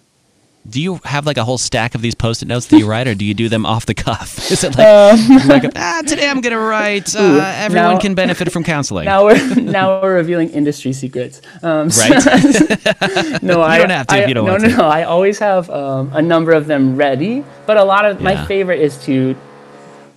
do 0.66 0.80
you 0.80 0.98
have 1.04 1.26
like 1.26 1.36
a 1.36 1.44
whole 1.44 1.58
stack 1.58 1.94
of 1.94 2.00
these 2.00 2.14
post-it 2.14 2.48
notes 2.48 2.66
that 2.66 2.78
you 2.78 2.86
write, 2.86 3.06
or 3.06 3.14
do 3.14 3.24
you 3.24 3.34
do 3.34 3.48
them 3.48 3.66
off 3.66 3.86
the 3.86 3.94
cuff? 3.94 4.38
Is 4.50 4.64
it 4.64 4.76
like, 4.76 4.86
um, 4.86 5.48
like 5.48 5.64
ah, 5.76 6.02
today 6.06 6.28
I'm 6.28 6.40
gonna 6.40 6.58
write, 6.58 7.14
uh, 7.14 7.20
Ooh, 7.20 7.40
everyone 7.40 7.94
now, 7.94 8.00
can 8.00 8.14
benefit 8.14 8.50
from 8.50 8.64
counseling. 8.64 9.04
Now 9.04 9.24
we're 9.24 9.54
now 9.56 10.00
we're 10.02 10.14
revealing 10.14 10.50
industry 10.50 10.92
secrets. 10.92 11.42
Um, 11.62 11.88
right? 11.88 13.42
no, 13.42 13.60
I 13.60 13.78
don't 13.78 13.90
have 13.90 14.06
to. 14.06 14.14
I, 14.14 14.26
you 14.26 14.34
don't 14.34 14.46
no, 14.46 14.56
no, 14.56 14.68
to. 14.68 14.76
no. 14.76 14.84
I 14.84 15.02
always 15.04 15.38
have 15.38 15.68
um, 15.68 16.10
a 16.14 16.22
number 16.22 16.52
of 16.52 16.66
them 16.66 16.96
ready, 16.96 17.44
but 17.66 17.76
a 17.76 17.84
lot 17.84 18.06
of 18.06 18.18
yeah. 18.18 18.24
my 18.24 18.46
favorite 18.46 18.80
is 18.80 18.96
to 19.04 19.36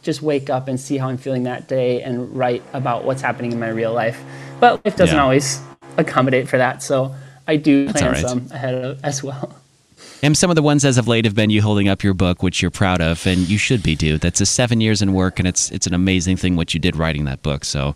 just 0.02 0.22
wake 0.22 0.50
up 0.50 0.70
and 0.70 0.80
see 0.80 0.98
how 0.98 1.10
I'm 1.10 1.18
feeling 1.18 1.44
that 1.44 1.68
day 1.68 2.02
and 2.02 2.34
write 2.34 2.64
about 2.72 3.04
what's 3.04 3.22
happening 3.22 3.52
in 3.52 3.60
my 3.60 3.70
real 3.70 3.94
life. 3.94 4.24
But 4.62 4.86
life 4.86 4.96
doesn't 4.96 5.16
yeah. 5.16 5.22
always 5.22 5.62
accommodate 5.98 6.48
for 6.48 6.58
that, 6.58 6.82
so 6.82 7.14
I 7.46 7.58
do 7.58 7.92
plan 7.92 8.14
right. 8.14 8.22
some 8.22 8.48
ahead 8.52 8.76
of, 8.76 9.04
as 9.04 9.22
well. 9.22 9.54
And 10.24 10.36
some 10.36 10.50
of 10.50 10.56
the 10.56 10.64
ones 10.64 10.84
as 10.84 10.98
of 10.98 11.08
late 11.08 11.26
have 11.26 11.36
been 11.36 11.50
you 11.50 11.62
holding 11.62 11.88
up 11.88 12.04
your 12.04 12.14
book, 12.14 12.42
which 12.42 12.62
you're 12.62 12.72
proud 12.72 13.02
of, 13.02 13.26
and 13.28 13.48
you 13.48 13.58
should 13.58 13.84
be, 13.84 13.96
dude. 13.96 14.22
That's 14.22 14.42
a 14.42 14.46
seven 14.46 14.82
years 14.82 15.02
in 15.02 15.14
work, 15.14 15.38
and 15.38 15.48
it's 15.48 15.72
it's 15.72 15.86
an 15.86 15.94
amazing 15.94 16.38
thing 16.38 16.56
what 16.56 16.74
you 16.74 16.80
did 16.80 16.96
writing 16.96 17.26
that 17.26 17.44
book. 17.44 17.64
So, 17.64 17.96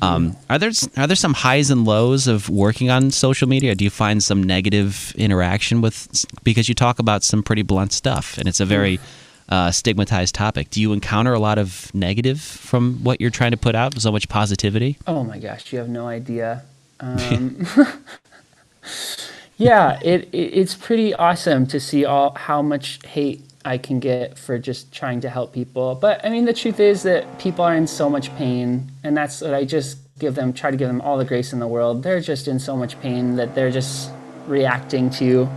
um, 0.00 0.36
are 0.48 0.58
there 0.58 0.70
are 0.96 1.06
there 1.06 1.16
some 1.16 1.34
highs 1.34 1.70
and 1.70 1.84
lows 1.84 2.28
of 2.28 2.48
working 2.48 2.90
on 2.90 3.10
social 3.10 3.48
media? 3.48 3.74
Do 3.74 3.84
you 3.84 3.90
find 3.90 4.22
some 4.22 4.42
negative 4.42 5.12
interaction 5.16 5.80
with 5.80 6.24
because 6.44 6.68
you 6.68 6.74
talk 6.74 7.00
about 7.00 7.24
some 7.24 7.42
pretty 7.42 7.62
blunt 7.62 7.92
stuff, 7.92 8.38
and 8.38 8.48
it's 8.48 8.60
a 8.60 8.66
very 8.66 9.00
uh, 9.48 9.70
stigmatized 9.70 10.34
topic. 10.34 10.70
Do 10.70 10.80
you 10.80 10.92
encounter 10.92 11.32
a 11.32 11.38
lot 11.38 11.58
of 11.58 11.92
negative 11.94 12.40
from 12.40 13.02
what 13.02 13.20
you're 13.20 13.30
trying 13.30 13.52
to 13.52 13.56
put 13.56 13.74
out? 13.74 13.98
So 14.00 14.12
much 14.12 14.28
positivity. 14.28 14.98
Oh 15.06 15.24
my 15.24 15.38
gosh, 15.38 15.72
you 15.72 15.78
have 15.78 15.88
no 15.88 16.06
idea. 16.06 16.62
Um, 17.00 17.64
yeah, 19.58 19.98
it, 20.02 20.28
it, 20.32 20.36
it's 20.36 20.74
pretty 20.74 21.12
awesome 21.14 21.66
to 21.66 21.80
see 21.80 22.04
all 22.04 22.34
how 22.34 22.62
much 22.62 23.04
hate 23.04 23.44
I 23.64 23.76
can 23.76 23.98
get 23.98 24.38
for 24.38 24.56
just 24.58 24.92
trying 24.92 25.20
to 25.22 25.28
help 25.28 25.52
people. 25.52 25.96
But 25.96 26.24
I 26.24 26.30
mean, 26.30 26.44
the 26.44 26.52
truth 26.52 26.80
is 26.80 27.02
that 27.02 27.38
people 27.38 27.64
are 27.64 27.74
in 27.74 27.86
so 27.86 28.08
much 28.08 28.34
pain, 28.36 28.90
and 29.02 29.16
that's 29.16 29.40
what 29.40 29.54
I 29.54 29.64
just 29.64 29.98
give 30.18 30.36
them. 30.36 30.52
Try 30.52 30.70
to 30.70 30.76
give 30.76 30.88
them 30.88 31.00
all 31.00 31.18
the 31.18 31.24
grace 31.24 31.52
in 31.52 31.58
the 31.58 31.66
world. 31.66 32.04
They're 32.04 32.20
just 32.20 32.46
in 32.46 32.58
so 32.60 32.76
much 32.76 32.98
pain 33.00 33.36
that 33.36 33.54
they're 33.54 33.72
just 33.72 34.10
reacting 34.46 35.10
to 35.10 35.48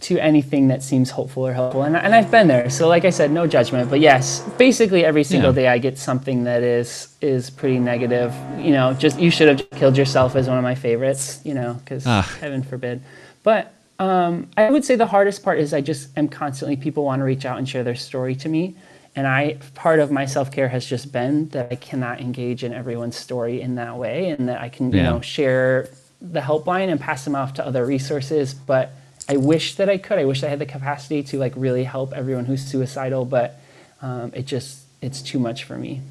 to 0.00 0.18
anything 0.18 0.68
that 0.68 0.82
seems 0.82 1.10
hopeful 1.10 1.46
or 1.46 1.52
helpful. 1.52 1.82
And, 1.82 1.96
and 1.96 2.14
I've 2.14 2.30
been 2.30 2.48
there. 2.48 2.70
So 2.70 2.88
like 2.88 3.04
I 3.04 3.10
said, 3.10 3.30
no 3.30 3.46
judgment. 3.46 3.90
But 3.90 4.00
yes, 4.00 4.40
basically 4.58 5.04
every 5.04 5.24
single 5.24 5.50
yeah. 5.50 5.62
day 5.62 5.68
I 5.68 5.78
get 5.78 5.98
something 5.98 6.44
that 6.44 6.62
is 6.62 7.14
is 7.20 7.50
pretty 7.50 7.78
negative. 7.78 8.34
You 8.58 8.72
know, 8.72 8.94
just 8.94 9.18
you 9.18 9.30
should 9.30 9.48
have 9.48 9.70
killed 9.70 9.96
yourself 9.96 10.36
is 10.36 10.48
one 10.48 10.58
of 10.58 10.64
my 10.64 10.74
favorites. 10.74 11.40
You 11.44 11.54
know, 11.54 11.74
because 11.74 12.06
uh. 12.06 12.22
heaven 12.22 12.62
forbid. 12.62 13.02
But 13.42 13.72
um, 13.98 14.48
I 14.56 14.70
would 14.70 14.84
say 14.84 14.96
the 14.96 15.06
hardest 15.06 15.42
part 15.42 15.58
is 15.58 15.74
I 15.74 15.82
just 15.82 16.16
am 16.16 16.28
constantly 16.28 16.76
people 16.76 17.04
want 17.04 17.20
to 17.20 17.24
reach 17.24 17.44
out 17.44 17.58
and 17.58 17.68
share 17.68 17.84
their 17.84 17.94
story 17.94 18.34
to 18.36 18.48
me. 18.48 18.74
And 19.14 19.26
I 19.26 19.58
part 19.74 19.98
of 19.98 20.10
my 20.10 20.24
self 20.24 20.50
care 20.50 20.68
has 20.68 20.86
just 20.86 21.12
been 21.12 21.48
that 21.50 21.68
I 21.70 21.74
cannot 21.74 22.20
engage 22.20 22.64
in 22.64 22.72
everyone's 22.72 23.16
story 23.16 23.60
in 23.60 23.74
that 23.74 23.96
way, 23.96 24.30
and 24.30 24.48
that 24.48 24.60
I 24.60 24.68
can 24.68 24.90
yeah. 24.90 24.96
you 24.96 25.02
know 25.02 25.20
share 25.20 25.88
the 26.22 26.40
helpline 26.40 26.90
and 26.90 27.00
pass 27.00 27.24
them 27.24 27.34
off 27.34 27.54
to 27.54 27.66
other 27.66 27.84
resources. 27.84 28.54
But 28.54 28.92
I 29.30 29.36
wish 29.36 29.76
that 29.76 29.88
I 29.88 29.96
could. 29.96 30.18
I 30.18 30.24
wish 30.24 30.42
I 30.42 30.48
had 30.48 30.58
the 30.58 30.66
capacity 30.66 31.22
to 31.22 31.38
like 31.38 31.52
really 31.54 31.84
help 31.84 32.12
everyone 32.12 32.46
who's 32.46 32.66
suicidal, 32.66 33.24
but 33.24 33.60
um, 34.02 34.32
it 34.34 34.44
just 34.44 34.80
it's 35.00 35.22
too 35.22 35.38
much 35.38 35.62
for 35.62 35.78
me. 35.78 36.02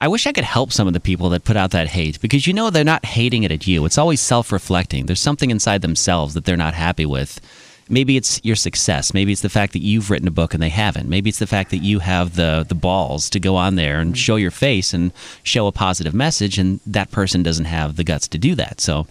I 0.00 0.08
wish 0.08 0.26
I 0.26 0.32
could 0.32 0.42
help 0.42 0.72
some 0.72 0.88
of 0.88 0.92
the 0.92 0.98
people 0.98 1.28
that 1.28 1.44
put 1.44 1.56
out 1.56 1.70
that 1.70 1.86
hate 1.86 2.20
because 2.20 2.48
you 2.48 2.52
know 2.52 2.70
they're 2.70 2.82
not 2.82 3.04
hating 3.04 3.44
it 3.44 3.52
at 3.52 3.68
you. 3.68 3.84
It's 3.84 3.98
always 3.98 4.20
self 4.20 4.50
reflecting. 4.50 5.06
There's 5.06 5.20
something 5.20 5.52
inside 5.52 5.80
themselves 5.80 6.34
that 6.34 6.44
they're 6.44 6.56
not 6.56 6.74
happy 6.74 7.06
with. 7.06 7.40
Maybe 7.88 8.16
it's 8.16 8.44
your 8.44 8.56
success. 8.56 9.14
Maybe 9.14 9.30
it's 9.30 9.42
the 9.42 9.48
fact 9.48 9.72
that 9.72 9.82
you've 9.82 10.10
written 10.10 10.26
a 10.26 10.32
book 10.32 10.52
and 10.52 10.60
they 10.60 10.70
haven't. 10.70 11.08
Maybe 11.08 11.30
it's 11.30 11.38
the 11.38 11.46
fact 11.46 11.70
that 11.70 11.84
you 11.84 12.00
have 12.00 12.34
the, 12.34 12.66
the 12.68 12.74
balls 12.74 13.30
to 13.30 13.38
go 13.38 13.54
on 13.54 13.76
there 13.76 14.00
and 14.00 14.18
show 14.18 14.34
your 14.34 14.50
face 14.50 14.92
and 14.92 15.12
show 15.44 15.68
a 15.68 15.72
positive 15.72 16.12
message, 16.12 16.58
and 16.58 16.80
that 16.84 17.12
person 17.12 17.44
doesn't 17.44 17.66
have 17.66 17.94
the 17.94 18.02
guts 18.02 18.26
to 18.28 18.38
do 18.38 18.56
that. 18.56 18.80
So 18.80 19.06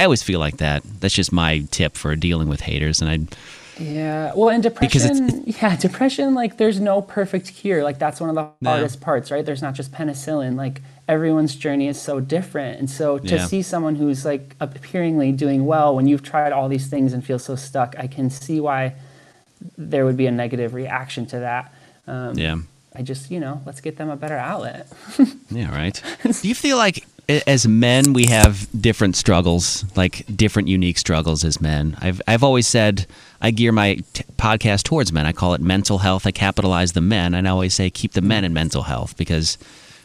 I 0.00 0.04
always 0.04 0.22
feel 0.22 0.40
like 0.40 0.56
that. 0.56 0.82
That's 1.00 1.12
just 1.12 1.30
my 1.30 1.58
tip 1.70 1.94
for 1.94 2.16
dealing 2.16 2.48
with 2.48 2.62
haters. 2.62 3.02
And 3.02 3.10
I 3.10 3.36
yeah. 3.78 4.32
Well, 4.34 4.48
and 4.48 4.62
depression, 4.62 5.44
yeah, 5.46 5.76
depression, 5.76 6.34
like 6.34 6.56
there's 6.56 6.80
no 6.80 7.02
perfect 7.02 7.54
cure. 7.54 7.84
Like 7.84 7.98
that's 7.98 8.18
one 8.18 8.30
of 8.30 8.34
the 8.34 8.48
no. 8.62 8.70
hardest 8.70 9.02
parts, 9.02 9.30
right? 9.30 9.44
There's 9.44 9.60
not 9.60 9.74
just 9.74 9.92
penicillin. 9.92 10.56
Like 10.56 10.80
everyone's 11.06 11.54
journey 11.54 11.86
is 11.86 12.00
so 12.00 12.18
different. 12.18 12.78
And 12.78 12.88
so 12.88 13.18
to 13.18 13.36
yeah. 13.36 13.44
see 13.44 13.60
someone 13.60 13.94
who's 13.96 14.24
like 14.24 14.56
appearingly 14.58 15.32
doing 15.32 15.66
well 15.66 15.94
when 15.94 16.06
you've 16.06 16.22
tried 16.22 16.52
all 16.52 16.70
these 16.70 16.86
things 16.86 17.12
and 17.12 17.22
feel 17.22 17.38
so 17.38 17.54
stuck, 17.54 17.94
I 17.98 18.06
can 18.06 18.30
see 18.30 18.58
why 18.58 18.94
there 19.76 20.06
would 20.06 20.16
be 20.16 20.26
a 20.26 20.32
negative 20.32 20.72
reaction 20.72 21.26
to 21.26 21.40
that. 21.40 21.74
Um, 22.06 22.38
yeah. 22.38 22.56
I 22.94 23.02
just, 23.02 23.30
you 23.30 23.38
know, 23.38 23.62
let's 23.66 23.80
get 23.80 23.96
them 23.96 24.10
a 24.10 24.16
better 24.16 24.36
outlet. 24.36 24.90
yeah, 25.50 25.70
right. 25.70 26.02
Do 26.22 26.48
you 26.48 26.54
feel 26.54 26.76
like 26.76 27.04
as 27.46 27.66
men 27.66 28.12
we 28.12 28.26
have 28.26 28.68
different 28.78 29.16
struggles, 29.16 29.84
like 29.96 30.24
different 30.34 30.68
unique 30.68 30.98
struggles 30.98 31.44
as 31.44 31.60
men. 31.60 31.96
I've 32.00 32.20
I've 32.26 32.42
always 32.42 32.66
said 32.66 33.06
I 33.40 33.50
gear 33.50 33.72
my 33.72 33.96
t- 34.12 34.24
podcast 34.36 34.82
towards 34.84 35.12
men. 35.12 35.26
I 35.26 35.32
call 35.32 35.54
it 35.54 35.60
mental 35.60 35.98
health. 35.98 36.26
I 36.26 36.30
capitalize 36.30 36.92
the 36.92 37.00
men, 37.00 37.34
and 37.34 37.46
I 37.46 37.50
always 37.50 37.74
say 37.74 37.90
keep 37.90 38.12
the 38.12 38.20
men 38.20 38.44
in 38.44 38.52
mental 38.52 38.82
health 38.82 39.16
because 39.16 39.58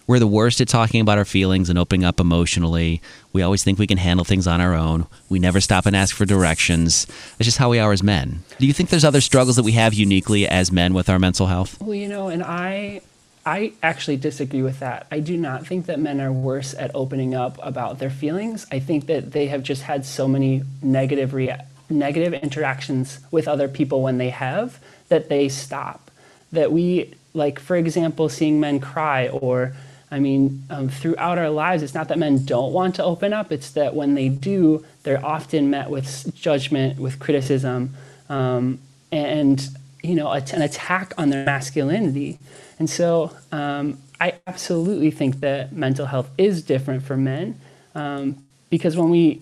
we're 0.07 0.19
the 0.19 0.27
worst 0.27 0.61
at 0.61 0.67
talking 0.67 1.01
about 1.01 1.17
our 1.17 1.25
feelings 1.25 1.69
and 1.69 1.79
opening 1.79 2.05
up 2.05 2.19
emotionally. 2.19 3.01
We 3.33 3.41
always 3.41 3.63
think 3.63 3.79
we 3.79 3.88
can 3.88 3.97
handle 3.97 4.23
things 4.23 4.45
on 4.45 4.61
our 4.61 4.75
own. 4.75 5.07
We 5.29 5.39
never 5.39 5.59
stop 5.59 5.85
and 5.88 5.95
ask 5.95 6.15
for 6.15 6.25
directions. 6.25 7.07
It's 7.39 7.45
just 7.45 7.57
how 7.57 7.69
we 7.71 7.79
are 7.79 7.91
as 7.91 8.03
men. 8.03 8.43
Do 8.59 8.67
you 8.67 8.73
think 8.73 8.89
there's 8.89 9.03
other 9.03 9.21
struggles 9.21 9.55
that 9.55 9.63
we 9.63 9.71
have 9.71 9.93
uniquely 9.95 10.47
as 10.47 10.71
men 10.71 10.93
with 10.93 11.09
our 11.09 11.17
mental 11.17 11.47
health? 11.47 11.81
Well, 11.81 11.95
you 11.95 12.07
know, 12.07 12.27
and 12.27 12.43
I 12.43 13.01
I 13.45 13.73
actually 13.84 14.17
disagree 14.17 14.63
with 14.63 14.79
that. 14.79 15.05
I 15.12 15.19
do 15.19 15.38
not 15.38 15.67
think 15.67 15.86
that 15.86 15.99
men 15.99 16.19
are 16.19 16.31
worse 16.31 16.73
at 16.73 16.89
opening 16.95 17.36
up 17.36 17.60
about 17.62 17.99
their 17.99 18.10
feelings. 18.10 18.65
I 18.71 18.79
think 18.79 19.05
that 19.05 19.34
they 19.34 19.47
have 19.47 19.62
just 19.62 19.84
had 19.84 20.03
so 20.03 20.27
many 20.27 20.63
negative 20.81 21.34
rea- 21.34 21.62
negative 21.88 22.34
interactions 22.34 23.19
with 23.29 23.47
other 23.47 23.67
people 23.67 24.01
when 24.01 24.17
they 24.17 24.29
have 24.29 24.79
that 25.10 25.29
they 25.29 25.47
stop. 25.47 26.10
That 26.51 26.71
we 26.71 27.13
like 27.36 27.60
for 27.60 27.75
example 27.75 28.29
seeing 28.29 28.60
men 28.60 28.79
cry 28.79 29.27
or 29.27 29.73
I 30.10 30.19
mean, 30.19 30.63
um, 30.69 30.88
throughout 30.88 31.38
our 31.38 31.49
lives, 31.49 31.84
it's 31.84 31.93
not 31.93 32.08
that 32.08 32.17
men 32.17 32.45
don't 32.45 32.71
want 32.71 32.95
to 32.95 33.03
open 33.03 33.34
up, 33.34 33.51
it's 33.51 33.71
that 33.71 33.95
when 33.95 34.13
they 34.13 34.29
do, 34.29 34.86
they're 35.03 35.23
often 35.23 35.69
met 35.69 35.89
with 35.89 36.34
judgment, 36.36 36.99
with 36.99 37.19
criticism, 37.19 37.95
um, 38.29 38.79
and, 39.12 39.67
you 40.03 40.13
know, 40.15 40.31
an 40.31 40.62
attack 40.62 41.13
on 41.17 41.31
their 41.31 41.43
masculinity. 41.43 42.39
And 42.79 42.89
so 42.89 43.31
um, 43.51 43.97
I 44.19 44.35
absolutely 44.47 45.11
think 45.11 45.39
that 45.39 45.71
mental 45.71 46.05
health 46.05 46.29
is 46.38 46.61
different 46.61 47.03
for 47.03 47.15
men 47.15 47.59
um, 47.93 48.43
because 48.69 48.97
when 48.97 49.09
we, 49.09 49.41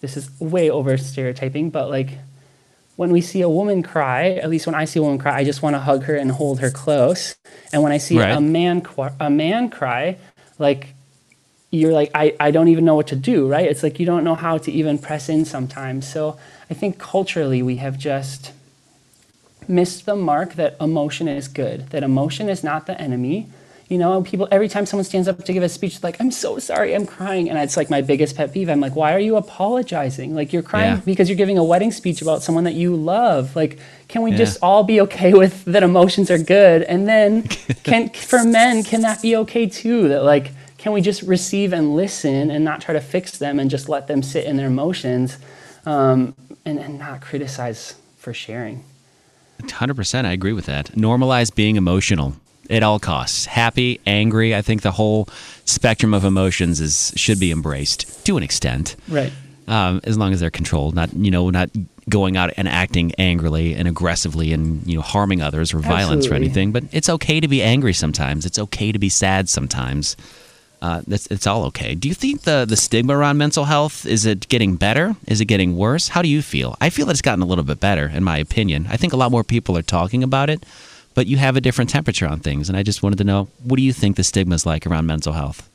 this 0.00 0.16
is 0.16 0.30
way 0.40 0.70
over 0.70 0.96
stereotyping, 0.96 1.70
but 1.70 1.90
like 1.90 2.18
when 2.96 3.10
we 3.10 3.20
see 3.20 3.40
a 3.40 3.48
woman 3.48 3.82
cry, 3.82 4.32
at 4.32 4.50
least 4.50 4.66
when 4.66 4.74
I 4.74 4.84
see 4.84 4.98
a 4.98 5.02
woman 5.02 5.18
cry, 5.18 5.38
I 5.38 5.44
just 5.44 5.62
want 5.62 5.74
to 5.74 5.80
hug 5.80 6.04
her 6.04 6.14
and 6.14 6.30
hold 6.30 6.60
her 6.60 6.70
close. 6.70 7.34
And 7.72 7.82
when 7.82 7.92
I 7.92 7.98
see 7.98 8.18
right. 8.18 8.30
a 8.30 8.40
man 8.40 8.86
a 9.18 9.30
man 9.30 9.70
cry, 9.70 10.18
like 10.58 10.94
you're 11.70 11.92
like 11.92 12.10
I, 12.14 12.34
I 12.38 12.50
don't 12.50 12.68
even 12.68 12.84
know 12.84 12.94
what 12.94 13.06
to 13.06 13.16
do, 13.16 13.48
right? 13.48 13.66
It's 13.66 13.82
like 13.82 13.98
you 14.00 14.06
don't 14.06 14.22
know 14.22 14.34
how 14.34 14.58
to 14.58 14.70
even 14.70 14.98
press 14.98 15.28
in 15.28 15.44
sometimes. 15.44 16.12
So 16.12 16.38
I 16.68 16.74
think 16.74 16.98
culturally 16.98 17.62
we 17.62 17.76
have 17.76 17.98
just 17.98 18.52
missed 19.68 20.06
the 20.06 20.16
mark 20.16 20.54
that 20.54 20.76
emotion 20.80 21.28
is 21.28 21.48
good, 21.48 21.90
that 21.90 22.02
emotion 22.02 22.48
is 22.48 22.64
not 22.64 22.86
the 22.86 23.00
enemy, 23.00 23.48
you 23.90 23.98
know, 23.98 24.22
people 24.22 24.46
every 24.52 24.68
time 24.68 24.86
someone 24.86 25.04
stands 25.04 25.26
up 25.26 25.44
to 25.44 25.52
give 25.52 25.64
a 25.64 25.68
speech, 25.68 26.00
like, 26.04 26.20
I'm 26.20 26.30
so 26.30 26.60
sorry, 26.60 26.94
I'm 26.94 27.06
crying. 27.06 27.50
And 27.50 27.58
it's 27.58 27.76
like 27.76 27.90
my 27.90 28.00
biggest 28.00 28.36
pet 28.36 28.52
peeve. 28.52 28.68
I'm 28.70 28.78
like, 28.78 28.94
why 28.94 29.12
are 29.12 29.18
you 29.18 29.34
apologizing? 29.34 30.32
Like 30.32 30.52
you're 30.52 30.62
crying 30.62 30.94
yeah. 30.94 31.00
because 31.04 31.28
you're 31.28 31.36
giving 31.36 31.58
a 31.58 31.64
wedding 31.64 31.90
speech 31.90 32.22
about 32.22 32.44
someone 32.44 32.62
that 32.64 32.74
you 32.74 32.94
love. 32.94 33.56
Like, 33.56 33.80
can 34.06 34.22
we 34.22 34.30
yeah. 34.30 34.36
just 34.36 34.58
all 34.62 34.84
be 34.84 35.00
okay 35.00 35.34
with 35.34 35.64
that 35.64 35.82
emotions 35.82 36.30
are 36.30 36.38
good? 36.38 36.82
And 36.82 37.08
then 37.08 37.42
can 37.82 38.10
for 38.10 38.44
men, 38.44 38.84
can 38.84 39.00
that 39.00 39.22
be 39.22 39.34
okay 39.34 39.66
too? 39.66 40.06
That 40.08 40.22
like 40.22 40.52
can 40.78 40.92
we 40.92 41.00
just 41.00 41.22
receive 41.22 41.72
and 41.72 41.96
listen 41.96 42.50
and 42.52 42.64
not 42.64 42.80
try 42.80 42.94
to 42.94 43.00
fix 43.00 43.38
them 43.38 43.58
and 43.58 43.68
just 43.68 43.88
let 43.88 44.06
them 44.06 44.22
sit 44.22 44.44
in 44.44 44.56
their 44.56 44.68
emotions 44.68 45.36
um, 45.84 46.34
and, 46.64 46.78
and 46.78 47.00
not 47.00 47.20
criticize 47.22 47.96
for 48.16 48.32
sharing? 48.32 48.84
100%. 49.68 50.24
I 50.24 50.32
agree 50.32 50.52
with 50.52 50.66
that. 50.66 50.86
Normalize 50.92 51.54
being 51.54 51.76
emotional 51.76 52.34
at 52.68 52.82
all 52.82 52.98
costs. 52.98 53.46
Happy, 53.46 54.00
angry. 54.06 54.54
I 54.54 54.62
think 54.62 54.82
the 54.82 54.92
whole 54.92 55.28
spectrum 55.64 56.14
of 56.14 56.24
emotions 56.24 56.80
is 56.80 57.12
should 57.16 57.40
be 57.40 57.50
embraced 57.50 58.24
to 58.26 58.36
an 58.36 58.42
extent. 58.42 58.96
Right. 59.08 59.32
Um, 59.66 60.00
as 60.04 60.18
long 60.18 60.32
as 60.32 60.40
they're 60.40 60.50
controlled, 60.50 60.94
not 60.94 61.12
you 61.14 61.30
know, 61.30 61.50
not 61.50 61.70
going 62.08 62.36
out 62.36 62.52
and 62.56 62.68
acting 62.68 63.12
angrily 63.18 63.74
and 63.74 63.86
aggressively 63.86 64.52
and 64.52 64.84
you 64.86 64.96
know 64.96 65.02
harming 65.02 65.42
others 65.42 65.72
or 65.72 65.78
Absolutely. 65.78 66.02
violence 66.02 66.26
or 66.28 66.34
anything. 66.34 66.72
But 66.72 66.84
it's 66.92 67.08
okay 67.08 67.40
to 67.40 67.48
be 67.48 67.62
angry 67.62 67.92
sometimes. 67.92 68.46
It's 68.46 68.58
okay 68.58 68.92
to 68.92 68.98
be 68.98 69.08
sad 69.08 69.48
sometimes. 69.48 70.16
Uh, 70.82 71.02
that's 71.06 71.26
it's 71.26 71.46
all 71.46 71.64
okay. 71.66 71.94
Do 71.94 72.08
you 72.08 72.14
think 72.14 72.42
the 72.42 72.64
the 72.66 72.76
stigma 72.76 73.16
around 73.16 73.36
mental 73.36 73.64
health 73.64 74.06
is 74.06 74.24
it 74.24 74.48
getting 74.48 74.76
better? 74.76 75.14
Is 75.26 75.40
it 75.40 75.44
getting 75.44 75.76
worse? 75.76 76.08
How 76.08 76.22
do 76.22 76.28
you 76.28 76.40
feel? 76.40 76.76
I 76.80 76.90
feel 76.90 77.06
that 77.06 77.12
it's 77.12 77.22
gotten 77.22 77.42
a 77.42 77.46
little 77.46 77.64
bit 77.64 77.80
better, 77.80 78.08
in 78.08 78.24
my 78.24 78.38
opinion. 78.38 78.86
I 78.88 78.96
think 78.96 79.12
a 79.12 79.16
lot 79.16 79.30
more 79.30 79.44
people 79.44 79.76
are 79.76 79.82
talking 79.82 80.22
about 80.22 80.48
it 80.48 80.64
but 81.14 81.26
you 81.26 81.36
have 81.36 81.56
a 81.56 81.60
different 81.60 81.90
temperature 81.90 82.26
on 82.26 82.40
things. 82.40 82.68
And 82.68 82.78
I 82.78 82.82
just 82.82 83.02
wanted 83.02 83.18
to 83.18 83.24
know 83.24 83.48
what 83.64 83.76
do 83.76 83.82
you 83.82 83.92
think 83.92 84.16
the 84.16 84.24
stigma 84.24 84.54
is 84.54 84.66
like 84.66 84.86
around 84.86 85.06
mental 85.06 85.32
health? 85.32 85.68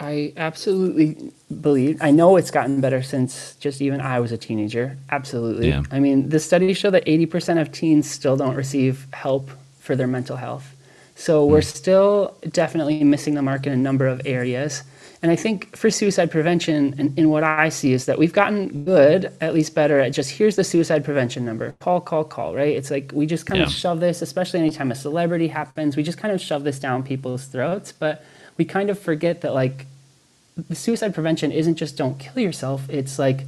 I 0.00 0.32
absolutely 0.36 1.32
believe. 1.60 2.02
I 2.02 2.10
know 2.10 2.36
it's 2.36 2.50
gotten 2.50 2.80
better 2.80 3.02
since 3.02 3.54
just 3.56 3.80
even 3.80 4.00
I 4.00 4.20
was 4.20 4.32
a 4.32 4.36
teenager. 4.36 4.98
Absolutely. 5.10 5.68
Yeah. 5.68 5.84
I 5.90 6.00
mean, 6.00 6.28
the 6.28 6.40
studies 6.40 6.76
show 6.76 6.90
that 6.90 7.04
80% 7.06 7.60
of 7.60 7.70
teens 7.70 8.10
still 8.10 8.36
don't 8.36 8.56
receive 8.56 9.06
help 9.12 9.50
for 9.78 9.94
their 9.94 10.08
mental 10.08 10.36
health. 10.36 10.73
So 11.14 11.44
we're 11.46 11.60
mm. 11.60 11.64
still 11.64 12.36
definitely 12.50 13.04
missing 13.04 13.34
the 13.34 13.42
mark 13.42 13.66
in 13.66 13.72
a 13.72 13.76
number 13.76 14.06
of 14.06 14.20
areas. 14.24 14.82
And 15.22 15.32
I 15.32 15.36
think 15.36 15.74
for 15.74 15.90
suicide 15.90 16.30
prevention, 16.30 16.94
and 16.98 17.18
in 17.18 17.30
what 17.30 17.44
I 17.44 17.70
see 17.70 17.94
is 17.94 18.04
that 18.04 18.18
we've 18.18 18.34
gotten 18.34 18.84
good, 18.84 19.32
at 19.40 19.54
least 19.54 19.74
better 19.74 19.98
at 19.98 20.12
just 20.12 20.30
here's 20.30 20.56
the 20.56 20.64
suicide 20.64 21.02
prevention 21.02 21.46
number 21.46 21.72
call, 21.80 22.00
call, 22.00 22.24
call, 22.24 22.54
right? 22.54 22.76
It's 22.76 22.90
like 22.90 23.10
we 23.14 23.24
just 23.24 23.46
kind 23.46 23.60
yeah. 23.60 23.66
of 23.66 23.72
shove 23.72 24.00
this, 24.00 24.20
especially 24.20 24.60
anytime 24.60 24.90
a 24.90 24.94
celebrity 24.94 25.48
happens, 25.48 25.96
we 25.96 26.02
just 26.02 26.18
kind 26.18 26.34
of 26.34 26.42
shove 26.42 26.64
this 26.64 26.78
down 26.78 27.02
people's 27.02 27.46
throats. 27.46 27.90
But 27.90 28.22
we 28.58 28.66
kind 28.66 28.90
of 28.90 28.98
forget 28.98 29.40
that, 29.40 29.54
like, 29.54 29.86
the 30.68 30.74
suicide 30.74 31.14
prevention 31.14 31.50
isn't 31.52 31.76
just 31.76 31.96
don't 31.96 32.18
kill 32.18 32.38
yourself, 32.40 32.88
it's 32.90 33.18
like, 33.18 33.46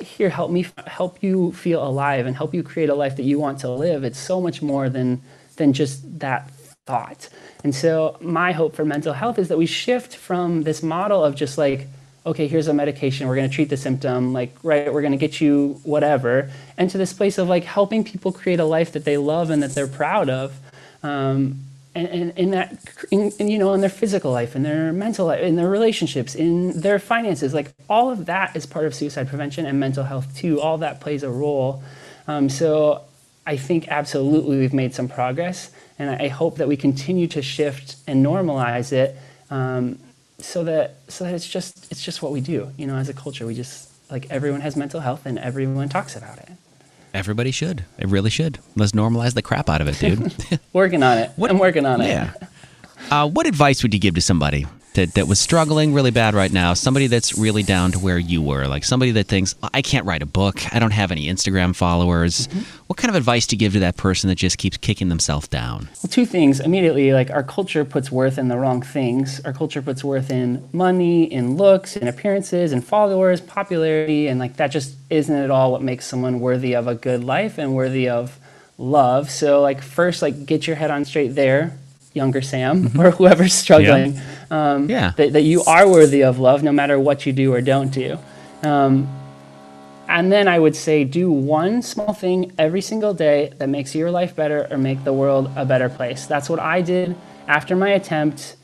here, 0.00 0.28
help 0.28 0.50
me 0.50 0.66
help 0.86 1.22
you 1.22 1.52
feel 1.52 1.82
alive 1.82 2.26
and 2.26 2.36
help 2.36 2.52
you 2.52 2.62
create 2.62 2.90
a 2.90 2.94
life 2.94 3.16
that 3.16 3.22
you 3.22 3.38
want 3.38 3.60
to 3.60 3.70
live. 3.70 4.04
It's 4.04 4.18
so 4.18 4.40
much 4.40 4.60
more 4.60 4.90
than 4.90 5.22
than 5.56 5.72
just 5.72 6.18
that 6.18 6.50
thought. 6.86 7.28
And 7.62 7.74
so, 7.74 8.16
my 8.20 8.52
hope 8.52 8.74
for 8.76 8.84
mental 8.84 9.14
health 9.14 9.38
is 9.38 9.48
that 9.48 9.58
we 9.58 9.66
shift 9.66 10.16
from 10.16 10.62
this 10.62 10.82
model 10.82 11.24
of 11.24 11.34
just 11.34 11.56
like, 11.56 11.86
okay, 12.26 12.46
here's 12.46 12.68
a 12.68 12.74
medication, 12.74 13.26
we're 13.28 13.36
going 13.36 13.48
to 13.48 13.54
treat 13.54 13.68
the 13.68 13.76
symptom, 13.76 14.32
like, 14.32 14.54
right, 14.62 14.92
we're 14.92 15.02
going 15.02 15.12
to 15.12 15.18
get 15.18 15.40
you 15.40 15.80
whatever, 15.82 16.50
and 16.78 16.90
to 16.90 16.98
this 16.98 17.12
place 17.12 17.36
of 17.36 17.48
like 17.48 17.64
helping 17.64 18.02
people 18.02 18.32
create 18.32 18.60
a 18.60 18.64
life 18.64 18.92
that 18.92 19.04
they 19.04 19.16
love 19.16 19.50
and 19.50 19.62
that 19.62 19.74
they're 19.74 19.86
proud 19.86 20.30
of. 20.30 20.58
Um, 21.02 21.60
and, 21.94 22.08
and 22.08 22.38
in 22.38 22.50
that, 22.50 22.76
in, 23.10 23.30
in, 23.38 23.48
you 23.48 23.58
know, 23.58 23.72
in 23.72 23.80
their 23.80 23.90
physical 23.90 24.32
life, 24.32 24.56
in 24.56 24.62
their 24.62 24.92
mental 24.92 25.26
life, 25.26 25.40
in 25.40 25.54
their 25.54 25.68
relationships, 25.68 26.34
in 26.34 26.80
their 26.80 26.98
finances, 26.98 27.54
like 27.54 27.72
all 27.88 28.10
of 28.10 28.26
that 28.26 28.56
is 28.56 28.66
part 28.66 28.84
of 28.84 28.94
suicide 28.94 29.28
prevention 29.28 29.64
and 29.64 29.78
mental 29.78 30.02
health 30.02 30.34
too. 30.36 30.60
All 30.60 30.78
that 30.78 31.00
plays 31.00 31.22
a 31.22 31.30
role. 31.30 31.84
Um, 32.26 32.48
so 32.48 33.02
I 33.46 33.56
think 33.56 33.88
absolutely 33.88 34.58
we've 34.58 34.74
made 34.74 34.94
some 34.94 35.08
progress. 35.08 35.70
And 35.98 36.10
I 36.10 36.28
hope 36.28 36.56
that 36.56 36.68
we 36.68 36.76
continue 36.76 37.26
to 37.28 37.42
shift 37.42 37.96
and 38.06 38.24
normalize 38.24 38.92
it 38.92 39.16
um, 39.50 39.98
so 40.38 40.64
that 40.64 40.96
so 41.08 41.24
that 41.24 41.34
it's 41.34 41.48
just 41.48 41.90
it's 41.92 42.02
just 42.02 42.22
what 42.22 42.32
we 42.32 42.40
do. 42.40 42.70
You 42.76 42.86
know, 42.86 42.96
as 42.96 43.08
a 43.08 43.14
culture, 43.14 43.46
we 43.46 43.54
just 43.54 43.90
like 44.10 44.26
everyone 44.30 44.60
has 44.60 44.76
mental 44.76 45.00
health 45.00 45.26
and 45.26 45.38
everyone 45.38 45.88
talks 45.88 46.16
about 46.16 46.38
it. 46.38 46.48
Everybody 47.12 47.52
should. 47.52 47.84
It 47.98 48.08
really 48.08 48.30
should. 48.30 48.58
Let's 48.74 48.90
normalize 48.90 49.34
the 49.34 49.42
crap 49.42 49.70
out 49.70 49.80
of 49.80 49.86
it, 49.86 49.98
dude. 50.00 50.60
working 50.72 51.04
on 51.04 51.18
it. 51.18 51.30
What, 51.36 51.48
I'm 51.48 51.60
working 51.60 51.86
on 51.86 52.00
yeah. 52.00 52.32
it. 52.34 52.48
Uh, 53.08 53.28
what 53.28 53.46
advice 53.46 53.84
would 53.84 53.94
you 53.94 54.00
give 54.00 54.16
to 54.16 54.20
somebody 54.20 54.66
that, 54.94 55.14
that 55.14 55.28
was 55.28 55.38
struggling 55.38 55.92
really 55.92 56.10
bad 56.10 56.34
right 56.34 56.52
now, 56.52 56.74
somebody 56.74 57.06
that's 57.06 57.36
really 57.36 57.62
down 57.62 57.92
to 57.92 57.98
where 57.98 58.18
you 58.18 58.42
were, 58.42 58.66
like 58.66 58.84
somebody 58.84 59.12
that 59.12 59.26
thinks, 59.26 59.54
I 59.72 59.82
can't 59.82 60.06
write 60.06 60.22
a 60.22 60.26
book, 60.26 60.62
I 60.74 60.78
don't 60.78 60.92
have 60.92 61.12
any 61.12 61.26
Instagram 61.26 61.74
followers. 61.74 62.46
Mm-hmm. 62.48 62.60
What 62.86 62.96
kind 62.96 63.10
of 63.10 63.16
advice 63.16 63.46
do 63.46 63.56
you 63.56 63.58
give 63.60 63.72
to 63.74 63.80
that 63.80 63.96
person 63.96 64.28
that 64.28 64.36
just 64.36 64.58
keeps 64.58 64.76
kicking 64.76 65.08
themselves 65.08 65.48
down? 65.48 65.88
Well, 66.02 66.10
two 66.10 66.26
things. 66.26 66.60
Immediately, 66.60 67.12
like 67.12 67.30
our 67.30 67.42
culture 67.42 67.84
puts 67.84 68.10
worth 68.10 68.38
in 68.38 68.48
the 68.48 68.56
wrong 68.56 68.82
things. 68.82 69.40
Our 69.44 69.52
culture 69.52 69.82
puts 69.82 70.02
worth 70.02 70.30
in 70.30 70.68
money, 70.72 71.24
in 71.24 71.56
looks, 71.56 71.96
in 71.96 72.08
appearances, 72.08 72.72
in 72.72 72.80
followers, 72.80 73.40
popularity, 73.40 74.28
and 74.28 74.38
like 74.40 74.56
that 74.56 74.68
just 74.68 74.96
isn't 75.10 75.34
at 75.34 75.50
all 75.50 75.72
what 75.72 75.82
makes 75.82 76.06
someone 76.06 76.40
worthy 76.40 76.74
of 76.74 76.86
a 76.86 76.94
good 76.94 77.24
life 77.24 77.58
and 77.58 77.74
worthy 77.74 78.08
of 78.08 78.38
love. 78.78 79.30
So, 79.30 79.60
like, 79.60 79.82
first, 79.82 80.22
like, 80.22 80.46
get 80.46 80.66
your 80.66 80.76
head 80.76 80.90
on 80.90 81.04
straight 81.04 81.34
there 81.34 81.78
younger 82.14 82.40
Sam 82.40 82.84
mm-hmm. 82.84 83.00
or 83.00 83.10
whoever's 83.10 83.52
struggling. 83.52 84.14
Yeah. 84.14 84.22
Um, 84.50 84.88
yeah. 84.88 85.12
That, 85.16 85.34
that, 85.34 85.42
you 85.42 85.62
are 85.64 85.86
worthy 85.88 86.22
of 86.22 86.38
love 86.38 86.62
no 86.62 86.72
matter 86.72 86.98
what 86.98 87.26
you 87.26 87.32
do 87.32 87.52
or 87.52 87.60
don't 87.60 87.90
do. 87.90 88.18
Um, 88.62 89.08
and 90.08 90.30
then 90.30 90.48
I 90.48 90.58
would 90.58 90.76
say 90.76 91.04
do 91.04 91.30
one 91.30 91.82
small 91.82 92.12
thing 92.12 92.52
every 92.58 92.80
single 92.80 93.14
day 93.14 93.52
that 93.58 93.68
makes 93.68 93.94
your 93.94 94.10
life 94.10 94.36
better 94.36 94.68
or 94.70 94.78
make 94.78 95.02
the 95.04 95.12
world 95.12 95.50
a 95.56 95.64
better 95.64 95.88
place. 95.88 96.26
That's 96.26 96.48
what 96.48 96.60
I 96.60 96.82
did 96.82 97.16
after 97.48 97.74
my 97.74 97.90
attempt. 97.90 98.56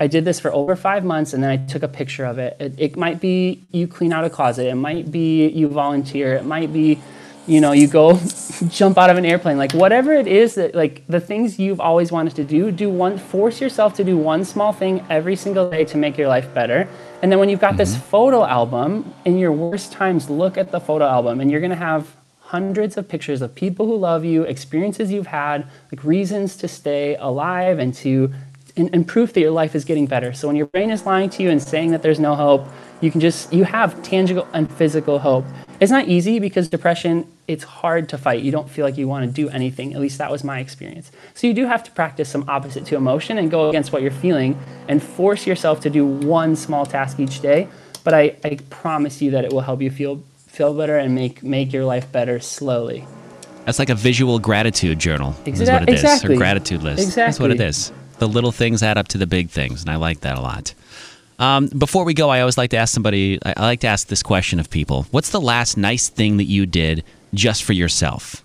I 0.00 0.08
did 0.08 0.24
this 0.24 0.40
for 0.40 0.52
over 0.52 0.74
five 0.74 1.04
months 1.04 1.32
and 1.32 1.44
then 1.44 1.50
I 1.50 1.56
took 1.56 1.82
a 1.82 1.88
picture 1.88 2.24
of 2.24 2.38
it. 2.38 2.56
It, 2.58 2.74
it 2.78 2.96
might 2.96 3.20
be 3.20 3.64
you 3.70 3.86
clean 3.86 4.12
out 4.12 4.24
a 4.24 4.30
closet, 4.30 4.66
it 4.66 4.74
might 4.74 5.12
be 5.12 5.48
you 5.48 5.68
volunteer, 5.68 6.34
it 6.34 6.44
might 6.44 6.72
be 6.72 7.00
you 7.46 7.60
know, 7.60 7.72
you 7.72 7.88
go 7.88 8.18
jump 8.68 8.98
out 8.98 9.10
of 9.10 9.16
an 9.16 9.24
airplane, 9.24 9.56
like 9.56 9.72
whatever 9.72 10.12
it 10.12 10.26
is 10.26 10.54
that 10.54 10.74
like 10.74 11.06
the 11.08 11.20
things 11.20 11.58
you've 11.58 11.80
always 11.80 12.12
wanted 12.12 12.36
to 12.36 12.44
do, 12.44 12.70
do 12.70 12.90
one 12.90 13.18
force 13.18 13.60
yourself 13.60 13.94
to 13.94 14.04
do 14.04 14.16
one 14.16 14.44
small 14.44 14.72
thing 14.72 15.04
every 15.10 15.36
single 15.36 15.70
day 15.70 15.84
to 15.84 15.96
make 15.96 16.16
your 16.18 16.28
life 16.28 16.52
better. 16.54 16.88
And 17.22 17.30
then 17.30 17.38
when 17.38 17.48
you've 17.48 17.60
got 17.60 17.70
mm-hmm. 17.70 17.78
this 17.78 17.96
photo 17.96 18.44
album, 18.44 19.14
in 19.24 19.38
your 19.38 19.52
worst 19.52 19.92
times, 19.92 20.30
look 20.30 20.56
at 20.56 20.70
the 20.70 20.80
photo 20.80 21.06
album 21.06 21.40
and 21.40 21.50
you're 21.50 21.60
gonna 21.60 21.74
have 21.74 22.16
hundreds 22.40 22.96
of 22.96 23.08
pictures 23.08 23.42
of 23.42 23.54
people 23.54 23.86
who 23.86 23.96
love 23.96 24.24
you, 24.24 24.42
experiences 24.42 25.12
you've 25.12 25.28
had, 25.28 25.66
like 25.92 26.02
reasons 26.04 26.56
to 26.56 26.68
stay 26.68 27.16
alive 27.16 27.78
and 27.78 27.94
to 27.94 28.32
and, 28.76 28.88
and 28.92 29.06
proof 29.06 29.32
that 29.32 29.40
your 29.40 29.50
life 29.50 29.74
is 29.74 29.84
getting 29.84 30.06
better. 30.06 30.32
So 30.32 30.46
when 30.46 30.56
your 30.56 30.66
brain 30.66 30.90
is 30.90 31.04
lying 31.04 31.28
to 31.30 31.42
you 31.42 31.50
and 31.50 31.60
saying 31.60 31.90
that 31.90 32.02
there's 32.02 32.20
no 32.20 32.34
hope, 32.34 32.66
you 33.00 33.10
can 33.10 33.20
just 33.20 33.52
you 33.52 33.64
have 33.64 34.00
tangible 34.02 34.46
and 34.52 34.70
physical 34.70 35.18
hope 35.18 35.44
It's 35.80 35.90
not 35.90 36.08
easy 36.08 36.38
because 36.38 36.68
depression, 36.68 37.26
it's 37.48 37.64
hard 37.64 38.10
to 38.10 38.18
fight. 38.18 38.42
You 38.42 38.52
don't 38.52 38.68
feel 38.68 38.84
like 38.84 38.98
you 38.98 39.08
want 39.08 39.24
to 39.24 39.32
do 39.32 39.48
anything. 39.48 39.94
At 39.94 40.00
least 40.00 40.18
that 40.18 40.30
was 40.30 40.44
my 40.44 40.60
experience. 40.60 41.10
So 41.34 41.46
you 41.46 41.54
do 41.54 41.66
have 41.66 41.82
to 41.84 41.90
practice 41.90 42.28
some 42.28 42.44
opposite 42.48 42.84
to 42.86 42.96
emotion 42.96 43.38
and 43.38 43.50
go 43.50 43.70
against 43.70 43.90
what 43.90 44.02
you're 44.02 44.10
feeling 44.10 44.58
and 44.88 45.02
force 45.02 45.46
yourself 45.46 45.80
to 45.80 45.90
do 45.90 46.06
one 46.06 46.54
small 46.54 46.84
task 46.84 47.18
each 47.18 47.40
day. 47.40 47.66
But 48.04 48.12
I, 48.12 48.36
I 48.44 48.58
promise 48.68 49.22
you 49.22 49.30
that 49.30 49.44
it 49.44 49.52
will 49.52 49.62
help 49.62 49.80
you 49.80 49.90
feel 49.90 50.22
feel 50.48 50.74
better 50.74 50.98
and 50.98 51.14
make 51.14 51.42
make 51.42 51.72
your 51.72 51.84
life 51.84 52.10
better 52.12 52.40
slowly. 52.40 53.06
That's 53.64 53.78
like 53.78 53.88
a 53.88 53.94
visual 53.94 54.38
gratitude 54.38 54.98
journal. 54.98 55.34
Is 55.46 55.60
what 55.70 55.82
it 55.82 55.88
is. 55.90 56.00
exactly. 56.00 56.34
Or 56.34 56.38
gratitude 56.38 56.82
list. 56.82 57.02
Exactly. 57.02 57.22
That's 57.22 57.40
what 57.40 57.50
it 57.50 57.60
is. 57.60 57.92
The 58.18 58.28
little 58.28 58.52
things 58.52 58.82
add 58.82 58.98
up 58.98 59.08
to 59.08 59.18
the 59.18 59.26
big 59.26 59.48
things, 59.48 59.80
and 59.80 59.90
I 59.90 59.96
like 59.96 60.20
that 60.20 60.36
a 60.36 60.40
lot. 60.40 60.74
Um, 61.40 61.68
before 61.68 62.04
we 62.04 62.12
go, 62.12 62.28
I 62.28 62.40
always 62.40 62.58
like 62.58 62.70
to 62.70 62.76
ask 62.76 62.92
somebody. 62.92 63.38
I, 63.44 63.54
I 63.56 63.62
like 63.62 63.80
to 63.80 63.86
ask 63.88 64.06
this 64.08 64.22
question 64.22 64.60
of 64.60 64.70
people: 64.70 65.06
What's 65.10 65.30
the 65.30 65.40
last 65.40 65.76
nice 65.76 66.08
thing 66.08 66.36
that 66.36 66.44
you 66.44 66.66
did 66.66 67.02
just 67.32 67.64
for 67.64 67.72
yourself? 67.72 68.44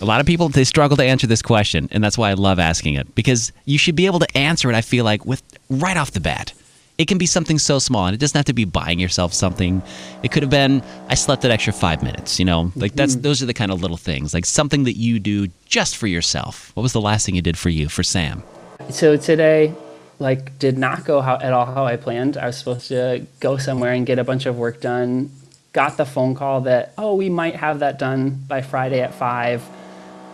A 0.00 0.04
lot 0.04 0.20
of 0.20 0.26
people 0.26 0.50
they 0.50 0.64
struggle 0.64 0.96
to 0.98 1.04
answer 1.04 1.26
this 1.26 1.40
question, 1.40 1.88
and 1.92 2.04
that's 2.04 2.18
why 2.18 2.30
I 2.30 2.34
love 2.34 2.58
asking 2.58 2.94
it 2.94 3.14
because 3.14 3.52
you 3.64 3.78
should 3.78 3.96
be 3.96 4.04
able 4.04 4.18
to 4.18 4.36
answer 4.36 4.70
it. 4.70 4.74
I 4.76 4.82
feel 4.82 5.04
like 5.04 5.24
with 5.24 5.42
right 5.70 5.96
off 5.96 6.12
the 6.12 6.20
bat. 6.20 6.52
It 6.98 7.08
can 7.08 7.16
be 7.16 7.24
something 7.24 7.58
so 7.58 7.78
small, 7.78 8.04
and 8.04 8.14
it 8.14 8.18
doesn't 8.18 8.36
have 8.36 8.44
to 8.44 8.52
be 8.52 8.66
buying 8.66 8.98
yourself 8.98 9.32
something. 9.32 9.80
It 10.22 10.32
could 10.32 10.42
have 10.42 10.50
been 10.50 10.82
I 11.08 11.14
slept 11.14 11.42
an 11.46 11.50
extra 11.50 11.72
five 11.72 12.02
minutes. 12.02 12.38
You 12.38 12.44
know, 12.44 12.72
like 12.76 12.92
that's 12.92 13.16
those 13.16 13.42
are 13.42 13.46
the 13.46 13.54
kind 13.54 13.70
of 13.70 13.80
little 13.80 13.96
things, 13.96 14.34
like 14.34 14.44
something 14.44 14.84
that 14.84 14.98
you 14.98 15.18
do 15.18 15.48
just 15.64 15.96
for 15.96 16.06
yourself. 16.06 16.72
What 16.74 16.82
was 16.82 16.92
the 16.92 17.00
last 17.00 17.24
thing 17.24 17.34
you 17.34 17.40
did 17.40 17.56
for 17.56 17.70
you, 17.70 17.88
for 17.88 18.02
Sam? 18.02 18.42
So 18.88 19.16
today, 19.16 19.74
like, 20.18 20.58
did 20.58 20.78
not 20.78 21.04
go 21.04 21.20
how, 21.20 21.36
at 21.36 21.52
all 21.52 21.66
how 21.66 21.84
I 21.86 21.96
planned. 21.96 22.36
I 22.36 22.46
was 22.46 22.56
supposed 22.58 22.88
to 22.88 23.26
go 23.38 23.56
somewhere 23.56 23.92
and 23.92 24.04
get 24.06 24.18
a 24.18 24.24
bunch 24.24 24.46
of 24.46 24.56
work 24.58 24.80
done. 24.80 25.30
Got 25.72 25.96
the 25.96 26.04
phone 26.04 26.34
call 26.34 26.62
that, 26.62 26.92
oh, 26.98 27.14
we 27.14 27.28
might 27.28 27.54
have 27.56 27.78
that 27.80 27.98
done 27.98 28.42
by 28.48 28.62
Friday 28.62 29.00
at 29.00 29.14
5. 29.14 29.68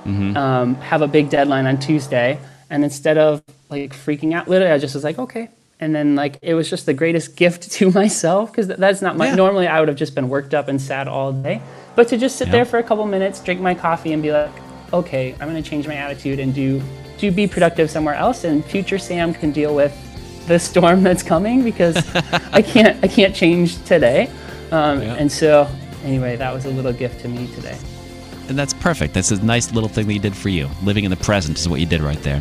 Um, 0.07 0.77
have 0.77 1.03
a 1.03 1.09
big 1.09 1.31
deadline 1.31 1.67
on 1.67 1.79
Tuesday. 1.79 2.39
And 2.71 2.85
instead 2.85 3.19
of 3.19 3.43
like 3.69 3.93
freaking 3.93 4.33
out, 4.35 4.49
literally, 4.49 4.73
I 4.73 4.79
just 4.79 4.95
was 4.95 5.03
like, 5.05 5.19
okay. 5.19 5.51
And 5.79 5.95
then, 5.95 6.15
like, 6.15 6.39
it 6.41 6.55
was 6.55 6.71
just 6.71 6.87
the 6.87 6.95
greatest 6.95 7.37
gift 7.43 7.71
to 7.73 7.91
myself 7.91 8.51
because 8.51 8.69
that's 8.69 9.03
not 9.03 9.17
my. 9.17 9.27
Yeah. 9.27 9.35
Normally, 9.35 9.67
I 9.67 9.81
would 9.81 9.89
have 9.89 9.97
just 9.99 10.15
been 10.15 10.29
worked 10.29 10.55
up 10.55 10.69
and 10.69 10.81
sad 10.81 11.07
all 11.07 11.33
day. 11.33 11.61
But 11.97 12.09
to 12.09 12.17
just 12.17 12.37
sit 12.37 12.49
Yeah. 12.49 12.53
there 12.53 12.65
for 12.65 12.79
a 12.79 12.83
couple 12.83 13.05
minutes, 13.05 13.41
drink 13.41 13.61
my 13.61 13.75
coffee, 13.75 14.13
and 14.13 14.23
be 14.23 14.33
like, 14.33 14.51
okay, 14.93 15.33
I'm 15.41 15.51
going 15.51 15.63
to 15.63 15.69
change 15.69 15.87
my 15.87 15.97
attitude 15.97 16.39
and 16.39 16.55
do 16.55 16.81
do 17.19 17.31
be 17.31 17.47
productive 17.47 17.91
somewhere 17.91 18.15
else, 18.15 18.45
and 18.45 18.65
future 18.65 18.99
Sam 18.99 19.33
can 19.35 19.53
deal 19.53 19.75
with 19.75 19.93
the 20.47 20.59
storm 20.59 21.03
that's 21.03 21.23
coming 21.23 21.65
because 21.65 21.97
I 22.53 22.63
can't 22.63 23.03
I 23.05 23.09
can't 23.09 23.35
change 23.35 23.83
today. 23.85 24.31
Um, 24.71 25.01
And 25.01 25.31
so, 25.31 25.69
anyway, 26.05 26.37
that 26.37 26.53
was 26.53 26.65
a 26.65 26.71
little 26.71 26.93
gift 26.93 27.21
to 27.23 27.29
me 27.29 27.47
today. 27.55 27.77
And 28.49 28.57
that's 28.59 28.75
perfect. 28.75 29.15
That's 29.15 29.31
a 29.33 29.45
nice 29.45 29.73
little 29.73 29.89
thing 29.89 30.07
that 30.07 30.13
you 30.15 30.21
did 30.21 30.37
for 30.37 30.49
you. 30.49 30.69
Living 30.85 31.05
in 31.05 31.11
the 31.11 31.17
present 31.17 31.59
is 31.59 31.69
what 31.69 31.81
you 31.81 31.87
did 31.87 32.01
right 32.01 32.21
there. 32.23 32.41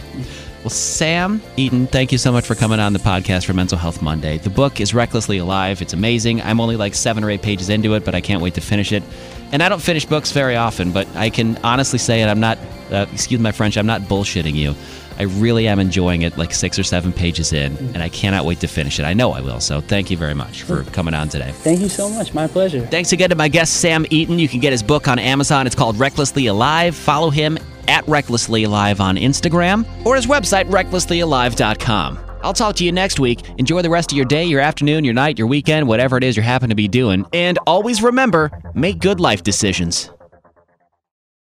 Well, 0.63 0.69
Sam 0.71 1.41
Eaton, 1.57 1.85
thank 1.87 2.11
you 2.11 2.17
so 2.17 2.31
much 2.31 2.45
for 2.45 2.55
coming 2.55 2.79
on 2.79 2.93
the 2.93 2.99
podcast 2.99 3.45
for 3.45 3.53
Mental 3.53 3.77
Health 3.77 4.01
Monday. 4.01 4.39
The 4.39 4.49
book 4.49 4.81
is 4.81 4.93
Recklessly 4.95 5.37
Alive. 5.37 5.81
It's 5.81 5.93
amazing. 5.93 6.41
I'm 6.41 6.59
only 6.59 6.75
like 6.75 6.95
seven 6.95 7.23
or 7.23 7.29
eight 7.29 7.43
pages 7.43 7.69
into 7.69 7.93
it, 7.93 8.03
but 8.03 8.15
I 8.15 8.21
can't 8.21 8.41
wait 8.41 8.55
to 8.55 8.61
finish 8.61 8.91
it. 8.91 9.03
And 9.51 9.61
I 9.61 9.69
don't 9.69 9.81
finish 9.81 10.05
books 10.05 10.31
very 10.31 10.55
often, 10.55 10.91
but 10.91 11.07
I 11.15 11.29
can 11.29 11.57
honestly 11.63 11.99
say 11.99 12.21
it. 12.23 12.27
I'm 12.27 12.39
not, 12.39 12.57
uh, 12.91 13.05
excuse 13.11 13.39
my 13.39 13.51
French, 13.51 13.77
I'm 13.77 13.85
not 13.85 14.01
bullshitting 14.01 14.55
you. 14.55 14.75
I 15.17 15.23
really 15.23 15.67
am 15.67 15.79
enjoying 15.79 16.23
it 16.23 16.37
like 16.37 16.53
six 16.53 16.77
or 16.77 16.83
seven 16.83 17.13
pages 17.13 17.53
in, 17.53 17.77
and 17.77 17.97
I 17.97 18.09
cannot 18.09 18.45
wait 18.45 18.59
to 18.59 18.67
finish 18.67 18.99
it. 18.99 19.03
I 19.03 19.13
know 19.13 19.31
I 19.31 19.41
will. 19.41 19.59
So 19.61 19.79
thank 19.79 20.11
you 20.11 20.17
very 20.17 20.33
much 20.33 20.63
for 20.63 20.83
coming 20.85 21.13
on 21.13 21.29
today. 21.29 21.51
Thank 21.51 21.79
you 21.79 21.89
so 21.89 22.09
much. 22.09 22.33
My 22.33 22.47
pleasure. 22.47 22.85
Thanks 22.87 23.13
again 23.13 23.29
to 23.29 23.35
my 23.35 23.47
guest, 23.47 23.79
Sam 23.79 24.05
Eaton. 24.09 24.39
You 24.39 24.49
can 24.49 24.59
get 24.59 24.71
his 24.71 24.83
book 24.83 25.07
on 25.07 25.17
Amazon. 25.19 25.67
It's 25.67 25.75
called 25.75 25.97
Recklessly 25.97 26.47
Alive. 26.47 26.95
Follow 26.95 27.29
him 27.29 27.57
at 27.87 28.05
Recklessly 28.07 28.63
Alive 28.63 28.99
on 28.99 29.15
Instagram 29.15 29.85
or 30.05 30.15
his 30.15 30.25
website, 30.25 30.65
recklesslyalive.com. 30.65 32.19
I'll 32.43 32.53
talk 32.53 32.75
to 32.75 32.85
you 32.85 32.91
next 32.91 33.19
week. 33.19 33.41
Enjoy 33.57 33.81
the 33.81 33.89
rest 33.89 34.11
of 34.11 34.17
your 34.17 34.25
day, 34.25 34.43
your 34.45 34.59
afternoon, 34.59 35.03
your 35.03 35.15
night, 35.15 35.39
your 35.39 35.47
weekend, 35.47 35.87
whatever 35.87 36.15
it 36.17 36.23
is 36.23 36.37
you 36.37 36.43
happen 36.43 36.69
to 36.69 36.75
be 36.75 36.87
doing. 36.87 37.25
And 37.33 37.57
always 37.65 38.03
remember 38.03 38.51
make 38.75 38.99
good 38.99 39.19
life 39.19 39.41
decisions. 39.41 40.11